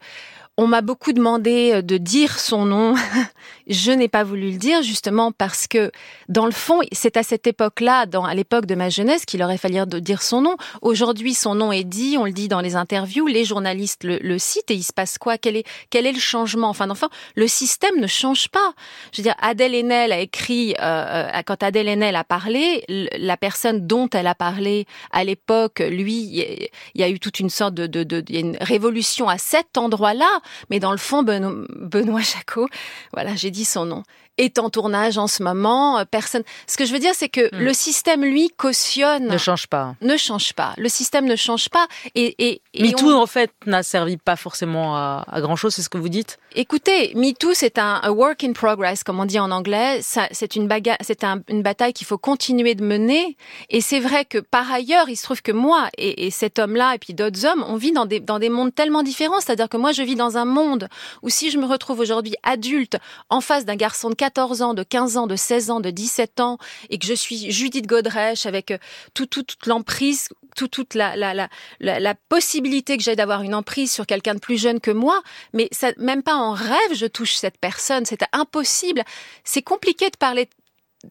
On 0.61 0.67
m'a 0.67 0.81
beaucoup 0.81 1.11
demandé 1.11 1.71
euh, 1.73 1.81
de 1.81 1.97
dire 1.97 2.37
son 2.37 2.65
nom. 2.65 2.93
je 3.67 3.91
n'ai 3.91 4.07
pas 4.07 4.23
voulu 4.23 4.51
le 4.51 4.57
dire 4.57 4.83
justement 4.83 5.31
parce 5.31 5.65
que 5.65 5.91
dans 6.29 6.45
le 6.45 6.51
fond, 6.51 6.81
c'est 6.91 7.17
à 7.17 7.23
cette 7.23 7.47
époque-là, 7.47 8.05
à 8.27 8.35
l'époque 8.35 8.67
de 8.67 8.75
ma 8.75 8.89
jeunesse, 8.89 9.25
qu'il 9.25 9.41
aurait 9.41 9.57
fallu 9.57 9.79
dire 10.01 10.21
son 10.21 10.41
nom. 10.41 10.57
Aujourd'hui, 10.83 11.33
son 11.33 11.55
nom 11.55 11.71
est 11.71 11.83
dit, 11.83 12.15
on 12.19 12.25
le 12.25 12.31
dit 12.31 12.47
dans 12.47 12.61
les 12.61 12.75
interviews, 12.75 13.25
les 13.25 13.43
journalistes 13.43 14.03
le, 14.03 14.37
citent 14.37 14.69
et 14.69 14.75
il 14.75 14.83
se 14.83 14.93
passe 14.93 15.17
quoi? 15.17 15.39
Quel 15.39 15.57
est 15.57 15.63
quel 15.89 16.05
est 16.05 16.11
le 16.11 16.19
changement? 16.19 16.69
Enfin, 16.69 16.89
enfin, 16.91 17.09
le 17.35 17.47
système 17.47 17.99
ne 17.99 18.05
change 18.05 18.49
pas. 18.49 18.73
Je 19.13 19.21
veux 19.21 19.23
dire, 19.23 19.35
Adèle 19.41 19.73
Haenel 19.73 20.11
a 20.11 20.19
écrit 20.19 20.75
euh, 20.79 21.27
euh, 21.33 21.41
quand 21.43 21.63
Adèle 21.63 21.89
Haenel 21.89 22.15
a 22.15 22.23
parlé, 22.23 22.85
la 22.87 23.37
personne 23.37 23.87
dont 23.87 24.09
elle 24.13 24.27
a 24.27 24.35
parlé 24.35 24.85
à 25.11 25.23
l'époque, 25.23 25.79
lui, 25.79 26.69
il 26.93 27.01
y 27.01 27.03
a 27.03 27.09
eu 27.09 27.19
toute 27.19 27.39
une 27.39 27.49
sorte 27.49 27.73
de, 27.73 27.87
de, 27.87 28.03
de, 28.03 28.23
y 28.29 28.37
a 28.37 28.41
une 28.41 28.57
révolution 28.61 29.27
à 29.27 29.39
cet 29.39 29.79
endroit-là 29.79 30.29
mais 30.69 30.79
dans 30.79 30.91
le 30.91 30.97
fond, 30.97 31.23
Benoît 31.23 32.21
Jacot, 32.21 32.67
voilà, 33.13 33.35
j'ai 33.35 33.51
dit 33.51 33.65
son 33.65 33.85
nom, 33.85 34.03
est 34.37 34.59
en 34.59 34.69
tournage 34.69 35.17
en 35.17 35.27
ce 35.27 35.43
moment. 35.43 35.99
Euh, 35.99 36.05
personne. 36.09 36.43
Ce 36.67 36.77
que 36.77 36.85
je 36.85 36.93
veux 36.93 36.99
dire, 36.99 37.13
c'est 37.13 37.29
que 37.29 37.53
hmm. 37.53 37.59
le 37.59 37.73
système, 37.73 38.23
lui, 38.23 38.49
cautionne. 38.49 39.27
Ne 39.27 39.37
change 39.37 39.67
pas. 39.67 39.95
Ne 40.01 40.17
change 40.17 40.53
pas. 40.53 40.73
Le 40.77 40.89
système 40.89 41.25
ne 41.25 41.35
change 41.35 41.69
pas. 41.69 41.87
Et, 42.15 42.35
et, 42.39 42.61
et 42.73 42.83
MeToo, 42.83 43.11
en 43.11 43.27
fait, 43.27 43.51
n'a 43.65 43.83
servi 43.83 44.17
pas 44.17 44.35
forcément 44.35 44.95
à, 44.95 45.25
grand 45.41 45.55
chose, 45.55 45.73
c'est 45.73 45.81
ce 45.81 45.89
que 45.89 45.97
vous 45.97 46.09
dites? 46.09 46.37
Écoutez, 46.55 47.13
MeToo, 47.15 47.53
c'est 47.53 47.77
un 47.77 48.01
work 48.09 48.43
in 48.43 48.53
progress, 48.53 49.03
comme 49.03 49.19
on 49.19 49.25
dit 49.25 49.39
en 49.39 49.51
anglais. 49.51 49.99
C'est 50.01 50.55
une, 50.55 50.67
c'est 51.01 51.23
une 51.49 51.61
bataille 51.61 51.93
qu'il 51.93 52.07
faut 52.07 52.17
continuer 52.17 52.75
de 52.75 52.83
mener. 52.83 53.37
Et 53.69 53.81
c'est 53.81 53.99
vrai 53.99 54.25
que 54.25 54.37
par 54.37 54.71
ailleurs, 54.71 55.09
il 55.09 55.15
se 55.15 55.23
trouve 55.23 55.41
que 55.41 55.51
moi 55.51 55.89
et, 55.97 56.25
et 56.27 56.31
cet 56.31 56.59
homme-là, 56.59 56.95
et 56.95 56.97
puis 56.97 57.13
d'autres 57.13 57.45
hommes, 57.45 57.63
on 57.67 57.75
vit 57.75 57.91
dans 57.91 58.05
des, 58.05 58.19
dans 58.19 58.39
des 58.39 58.49
mondes 58.49 58.73
tellement 58.73 59.03
différents. 59.03 59.39
C'est-à-dire 59.39 59.69
que 59.69 59.77
moi, 59.77 59.91
je 59.91 60.03
vis 60.03 60.15
dans 60.15 60.30
un 60.37 60.45
monde 60.45 60.87
où 61.21 61.29
si 61.29 61.51
je 61.51 61.57
me 61.57 61.65
retrouve 61.65 61.99
aujourd'hui 61.99 62.35
adulte 62.43 62.97
en 63.29 63.41
face 63.41 63.65
d'un 63.65 63.75
garçon 63.75 64.09
de 64.09 64.15
14 64.15 64.61
ans, 64.61 64.73
de 64.73 64.83
15 64.83 65.17
ans, 65.17 65.27
de 65.27 65.35
16 65.35 65.71
ans, 65.71 65.79
de 65.79 65.89
17 65.89 66.39
ans, 66.39 66.57
et 66.89 66.97
que 66.97 67.05
je 67.05 67.13
suis 67.13 67.51
Judith 67.51 67.87
Godrèche 67.87 68.45
avec 68.45 68.71
euh, 68.71 68.77
tout, 69.13 69.25
toute 69.25 69.65
l'emprise, 69.65 70.29
tout, 70.55 70.67
toute 70.67 70.95
la, 70.95 71.15
la, 71.15 71.33
la, 71.33 71.99
la, 71.99 72.15
possibilité 72.29 72.97
que 72.97 73.03
j'ai 73.03 73.15
d'avoir 73.15 73.41
une 73.41 73.55
emprise 73.55 73.91
sur 73.91 74.05
quelqu'un 74.05 74.35
de 74.35 74.39
plus 74.39 74.59
jeune 74.59 74.79
que 74.79 74.91
moi, 74.91 75.21
mais 75.53 75.67
ça, 75.71 75.91
même 75.97 76.23
pas 76.23 76.35
en 76.35 76.53
rêve 76.53 76.93
je 76.93 77.05
touche 77.05 77.35
cette 77.35 77.57
personne, 77.57 78.05
c'est 78.05 78.23
impossible. 78.33 79.03
C'est 79.43 79.61
compliqué 79.61 80.09
de 80.09 80.17
parler 80.17 80.49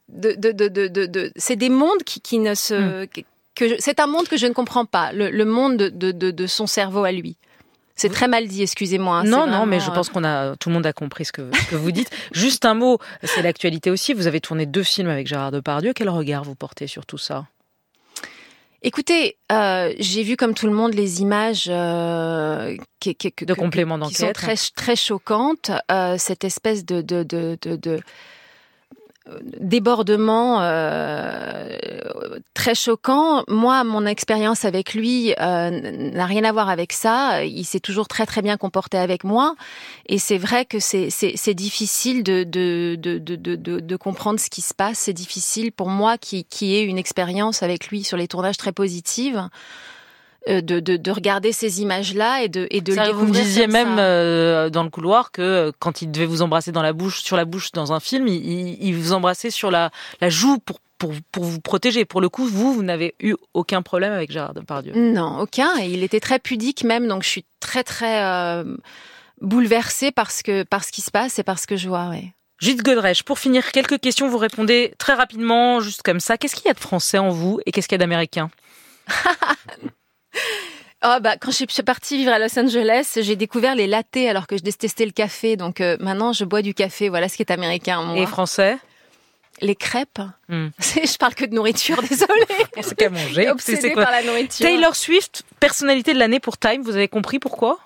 de, 0.08 0.32
de, 0.32 0.52
de, 0.52 0.68
de, 0.68 1.06
de 1.06 1.32
c'est 1.36 1.56
des 1.56 1.68
mondes 1.68 2.02
qui, 2.04 2.20
qui 2.20 2.38
ne 2.38 2.54
se, 2.54 3.06
que 3.54 3.80
c'est 3.80 4.00
un 4.00 4.06
monde 4.06 4.28
que 4.28 4.36
je 4.36 4.46
ne 4.46 4.52
comprends 4.52 4.86
pas, 4.86 5.12
le, 5.12 5.30
le 5.30 5.44
monde 5.44 5.76
de, 5.76 6.12
de, 6.12 6.30
de 6.30 6.46
son 6.46 6.66
cerveau 6.66 7.04
à 7.04 7.12
lui. 7.12 7.36
C'est 8.00 8.08
très 8.08 8.28
mal 8.28 8.48
dit, 8.48 8.62
excusez-moi. 8.62 9.18
Hein, 9.18 9.24
non, 9.24 9.46
non, 9.46 9.66
mais 9.66 9.78
je 9.78 9.90
pense 9.90 10.08
euh, 10.08 10.12
qu'on 10.12 10.24
a 10.24 10.56
tout 10.56 10.70
le 10.70 10.74
monde 10.74 10.86
a 10.86 10.94
compris 10.94 11.26
ce 11.26 11.32
que, 11.32 11.42
vous 11.72 11.92
dites. 11.92 12.08
Juste 12.32 12.64
un 12.64 12.72
mot, 12.72 12.98
c'est 13.22 13.42
l'actualité 13.42 13.90
aussi. 13.90 14.14
Vous 14.14 14.26
avez 14.26 14.40
tourné 14.40 14.64
deux 14.64 14.82
films 14.82 15.10
avec 15.10 15.26
Gérard 15.26 15.50
Depardieu. 15.50 15.92
Quel 15.92 16.08
regard 16.08 16.42
vous 16.42 16.54
portez 16.54 16.86
sur 16.86 17.04
tout 17.04 17.18
ça? 17.18 17.44
Écoutez, 18.80 19.36
euh, 19.52 19.92
j'ai 19.98 20.22
vu 20.22 20.38
comme 20.38 20.54
tout 20.54 20.66
le 20.66 20.72
monde 20.72 20.94
les 20.94 21.20
images 21.20 21.66
euh, 21.68 22.74
qui, 23.00 23.14
de 23.14 23.52
complément 23.52 23.98
d'enquête 23.98 24.16
qui 24.16 24.22
sont 24.22 24.32
très 24.32 24.56
très 24.74 24.96
choquantes. 24.96 25.70
cette 26.16 26.44
espèce 26.44 26.86
de, 26.86 27.02
de, 27.02 27.22
de, 27.22 27.58
de 27.60 28.00
débordement 29.60 30.62
euh, 30.62 31.78
très 32.54 32.74
choquant. 32.74 33.44
Moi, 33.48 33.84
mon 33.84 34.06
expérience 34.06 34.64
avec 34.64 34.94
lui 34.94 35.34
euh, 35.40 36.10
n'a 36.12 36.26
rien 36.26 36.44
à 36.44 36.52
voir 36.52 36.68
avec 36.68 36.92
ça. 36.92 37.44
Il 37.44 37.64
s'est 37.64 37.80
toujours 37.80 38.08
très 38.08 38.26
très 38.26 38.42
bien 38.42 38.56
comporté 38.56 38.98
avec 38.98 39.24
moi, 39.24 39.54
et 40.06 40.18
c'est 40.18 40.38
vrai 40.38 40.64
que 40.64 40.78
c'est 40.78 41.54
difficile 41.54 42.22
de 42.22 42.44
de, 42.44 42.96
de 42.98 43.18
de, 43.18 43.36
de 43.36 43.80
de 43.80 43.96
comprendre 43.96 44.40
ce 44.40 44.50
qui 44.50 44.62
se 44.62 44.74
passe. 44.74 44.98
C'est 44.98 45.12
difficile 45.12 45.72
pour 45.72 45.88
moi 45.88 46.18
qui 46.18 46.44
qui 46.44 46.74
ai 46.74 46.82
une 46.82 46.98
expérience 46.98 47.62
avec 47.62 47.88
lui 47.88 48.02
sur 48.04 48.16
les 48.16 48.28
tournages 48.28 48.56
très 48.56 48.72
positive. 48.72 49.48
Euh, 50.48 50.62
de, 50.62 50.80
de, 50.80 50.96
de, 50.96 51.10
regarder 51.10 51.52
ces 51.52 51.82
images-là 51.82 52.42
et 52.42 52.48
de, 52.48 52.66
et 52.70 52.80
de 52.80 52.92
ça, 52.92 53.12
Vous 53.12 53.26
me 53.26 53.32
disiez 53.32 53.66
même 53.66 53.98
euh, 53.98 54.70
dans 54.70 54.84
le 54.84 54.88
couloir 54.88 55.32
que 55.32 55.42
euh, 55.42 55.72
quand 55.78 56.00
il 56.00 56.10
devait 56.10 56.24
vous 56.24 56.40
embrasser 56.40 56.72
dans 56.72 56.80
la 56.80 56.94
bouche, 56.94 57.22
sur 57.22 57.36
la 57.36 57.44
bouche 57.44 57.72
dans 57.72 57.92
un 57.92 58.00
film, 58.00 58.26
il, 58.26 58.82
il 58.82 58.94
vous 58.94 59.12
embrassait 59.12 59.50
sur 59.50 59.70
la, 59.70 59.90
la 60.22 60.30
joue 60.30 60.58
pour 60.58 60.80
pour, 61.00 61.12
pour, 61.32 61.44
vous 61.44 61.60
protéger. 61.60 62.04
Pour 62.04 62.20
le 62.20 62.28
coup, 62.28 62.46
vous, 62.46 62.72
vous 62.72 62.82
n'avez 62.82 63.14
eu 63.20 63.34
aucun 63.54 63.82
problème 63.82 64.12
avec 64.12 64.30
Gérard 64.30 64.54
Depardieu. 64.54 64.92
Non, 64.94 65.40
aucun. 65.40 65.78
Et 65.80 65.86
il 65.86 66.04
était 66.04 66.20
très 66.20 66.38
pudique 66.38 66.84
même, 66.84 67.08
donc 67.08 67.22
je 67.24 67.28
suis 67.28 67.44
très 67.58 67.82
très 67.82 68.22
euh, 68.22 68.76
bouleversée 69.40 70.12
parce 70.12 70.42
que 70.42 70.62
par 70.62 70.84
ce 70.84 70.92
qui 70.92 71.00
se 71.00 71.10
passe 71.10 71.38
et 71.38 71.42
parce 71.42 71.66
que 71.66 71.76
je 71.76 71.88
vois. 71.88 72.08
Ouais. 72.10 72.32
Judith 72.60 72.82
Godrèche, 72.82 73.22
pour 73.22 73.38
finir, 73.38 73.72
quelques 73.72 73.98
questions. 73.98 74.28
Vous 74.28 74.38
répondez 74.38 74.92
très 74.98 75.14
rapidement, 75.14 75.80
juste 75.80 76.02
comme 76.02 76.20
ça. 76.20 76.36
Qu'est-ce 76.36 76.54
qu'il 76.54 76.66
y 76.66 76.70
a 76.70 76.74
de 76.74 76.80
français 76.80 77.18
en 77.18 77.30
vous 77.30 77.60
et 77.64 77.72
qu'est-ce 77.72 77.88
qu'il 77.88 77.94
y 77.94 78.00
a 78.00 78.04
d'américain? 78.04 78.50
Oh 81.02 81.16
bah 81.22 81.38
quand 81.38 81.50
je 81.50 81.64
suis 81.66 81.82
partie 81.82 82.18
vivre 82.18 82.30
à 82.32 82.38
Los 82.38 82.58
Angeles, 82.58 83.12
j'ai 83.22 83.34
découvert 83.34 83.74
les 83.74 83.86
lattés 83.86 84.28
alors 84.28 84.46
que 84.46 84.58
je 84.58 84.62
détestais 84.62 85.06
le 85.06 85.12
café. 85.12 85.56
Donc 85.56 85.80
euh, 85.80 85.96
maintenant, 85.98 86.34
je 86.34 86.44
bois 86.44 86.60
du 86.60 86.74
café. 86.74 87.08
Voilà 87.08 87.30
ce 87.30 87.36
qui 87.36 87.42
est 87.42 87.50
américain. 87.50 88.02
Moi. 88.02 88.18
Et 88.18 88.26
français? 88.26 88.76
Les 89.62 89.74
crêpes. 89.74 90.20
Hmm. 90.48 90.68
Je 90.78 91.16
parle 91.16 91.34
que 91.34 91.44
de 91.44 91.54
nourriture, 91.54 92.02
désolée. 92.08 92.46
C'est 92.80 92.96
qu'à 92.96 93.10
manger. 93.10 93.50
Quoi 93.94 94.04
par 94.04 94.10
la 94.10 94.22
nourriture. 94.22 94.64
Taylor 94.64 94.94
Swift, 94.96 95.42
personnalité 95.58 96.14
de 96.14 96.18
l'année 96.18 96.40
pour 96.40 96.56
Time. 96.56 96.82
Vous 96.82 96.96
avez 96.96 97.08
compris 97.08 97.38
pourquoi? 97.38 97.78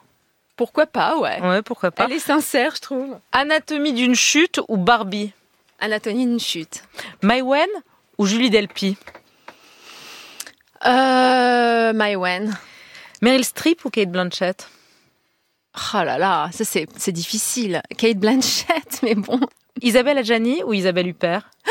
Pourquoi 0.57 0.87
pas, 0.87 1.17
ouais. 1.19 1.41
Ouais, 1.41 1.63
pourquoi 1.63 1.91
pas. 1.91 2.05
Elle 2.05 2.13
est 2.13 2.19
sincère, 2.21 2.75
je 2.77 2.81
trouve. 2.81 3.19
Anatomie 3.33 3.93
d'une 3.93 4.15
chute 4.15 4.61
ou 4.69 4.77
Barbie? 4.77 5.33
Anatomie 5.81 6.27
d'une 6.27 6.39
chute. 6.39 6.85
Maïwen 7.23 7.69
ou 8.19 8.27
Julie 8.27 8.51
Delpy? 8.51 8.97
Euh, 10.87 11.93
Maïwen. 11.93 12.57
Meryl 13.23 13.45
Streep 13.45 13.85
ou 13.85 13.91
Kate 13.91 14.11
Blanchett? 14.11 14.69
Oh 15.93 16.05
là 16.05 16.19
là, 16.19 16.51
ça 16.53 16.65
c'est 16.65 17.13
difficile. 17.13 17.83
Kate 17.97 18.19
Blanchett, 18.19 19.01
mais 19.03 19.15
bon. 19.15 19.41
Isabelle 19.83 20.19
Adjani 20.19 20.63
ou 20.65 20.73
Isabelle 20.73 21.09
Huppert? 21.09 21.51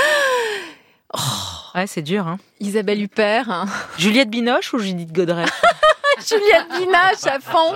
Oh. 1.16 1.54
Ouais, 1.76 1.88
c'est 1.88 2.02
dur. 2.02 2.28
Hein. 2.28 2.38
Isabelle 2.60 3.02
Huppert. 3.02 3.50
Hein. 3.50 3.66
Juliette 3.98 4.30
Binoche 4.30 4.74
ou 4.74 4.80
Judith 4.80 5.12
Godret 5.12 5.46
Juliette 6.28 6.68
Binoche 6.78 7.26
à 7.26 7.40
fond. 7.40 7.76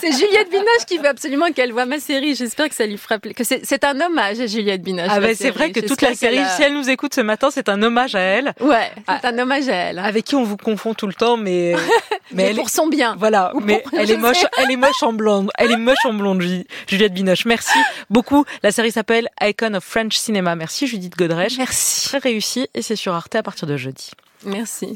c'est 0.00 0.12
Juliette 0.12 0.50
Binoche 0.50 0.86
qui 0.86 0.98
veut 0.98 1.08
absolument 1.08 1.50
qu'elle 1.52 1.72
voit 1.72 1.86
ma 1.86 2.00
série. 2.00 2.34
J'espère 2.34 2.68
que 2.68 2.74
ça 2.74 2.86
lui 2.86 2.96
fera 2.96 3.18
plaisir. 3.18 3.58
C'est 3.62 3.84
un 3.84 4.00
hommage 4.00 4.40
à 4.40 4.46
Juliette 4.46 4.82
Binoche. 4.82 5.08
Ah 5.10 5.20
ben 5.20 5.34
c'est 5.34 5.50
vrai 5.50 5.72
que 5.72 5.80
toute 5.80 6.02
la 6.02 6.14
série, 6.14 6.40
si 6.56 6.62
elle 6.62 6.74
nous 6.74 6.88
écoute 6.88 7.14
ce 7.14 7.20
matin, 7.20 7.48
c'est 7.50 7.68
un 7.68 7.82
hommage 7.82 8.14
à 8.14 8.20
elle. 8.20 8.54
Ouais, 8.60 8.90
c'est 8.96 9.02
ah. 9.06 9.20
un 9.28 9.38
hommage 9.38 9.68
à 9.68 9.74
elle. 9.74 9.98
Avec 9.98 10.24
qui 10.24 10.34
on 10.34 10.44
vous 10.44 10.56
confond 10.56 10.94
tout 10.94 11.06
le 11.06 11.14
temps, 11.14 11.36
mais 11.36 11.74
mais, 12.32 12.44
elle 12.44 12.56
pour 12.56 12.70
son 12.70 12.88
bien. 12.88 13.16
Voilà, 13.18 13.52
mais 13.62 13.82
elle 13.92 14.10
est 14.10 14.16
moche, 14.16 14.44
elle 14.58 14.70
est 14.70 14.76
moche 14.76 15.02
en 15.02 15.12
blonde. 15.12 15.50
Elle 15.58 15.72
est 15.72 15.76
moche 15.76 16.04
en 16.04 16.14
blonde, 16.14 16.42
Juliette 16.86 17.14
Binoche. 17.14 17.44
Merci 17.44 17.78
beaucoup. 18.10 18.44
La 18.62 18.72
série 18.72 18.92
s'appelle 18.92 19.28
Icon 19.40 19.74
of 19.74 19.84
French 19.84 20.16
Cinema. 20.16 20.54
Merci 20.54 20.86
Judith 20.86 21.16
Godrèche. 21.16 21.58
Merci. 21.58 22.08
Très 22.08 22.18
réussi 22.18 22.68
et 22.74 22.82
c'est 22.82 22.96
sur 22.96 23.14
Arte 23.14 23.34
à 23.34 23.42
partir 23.42 23.66
de 23.66 23.76
jeudi. 23.76 24.10
Merci. 24.44 24.94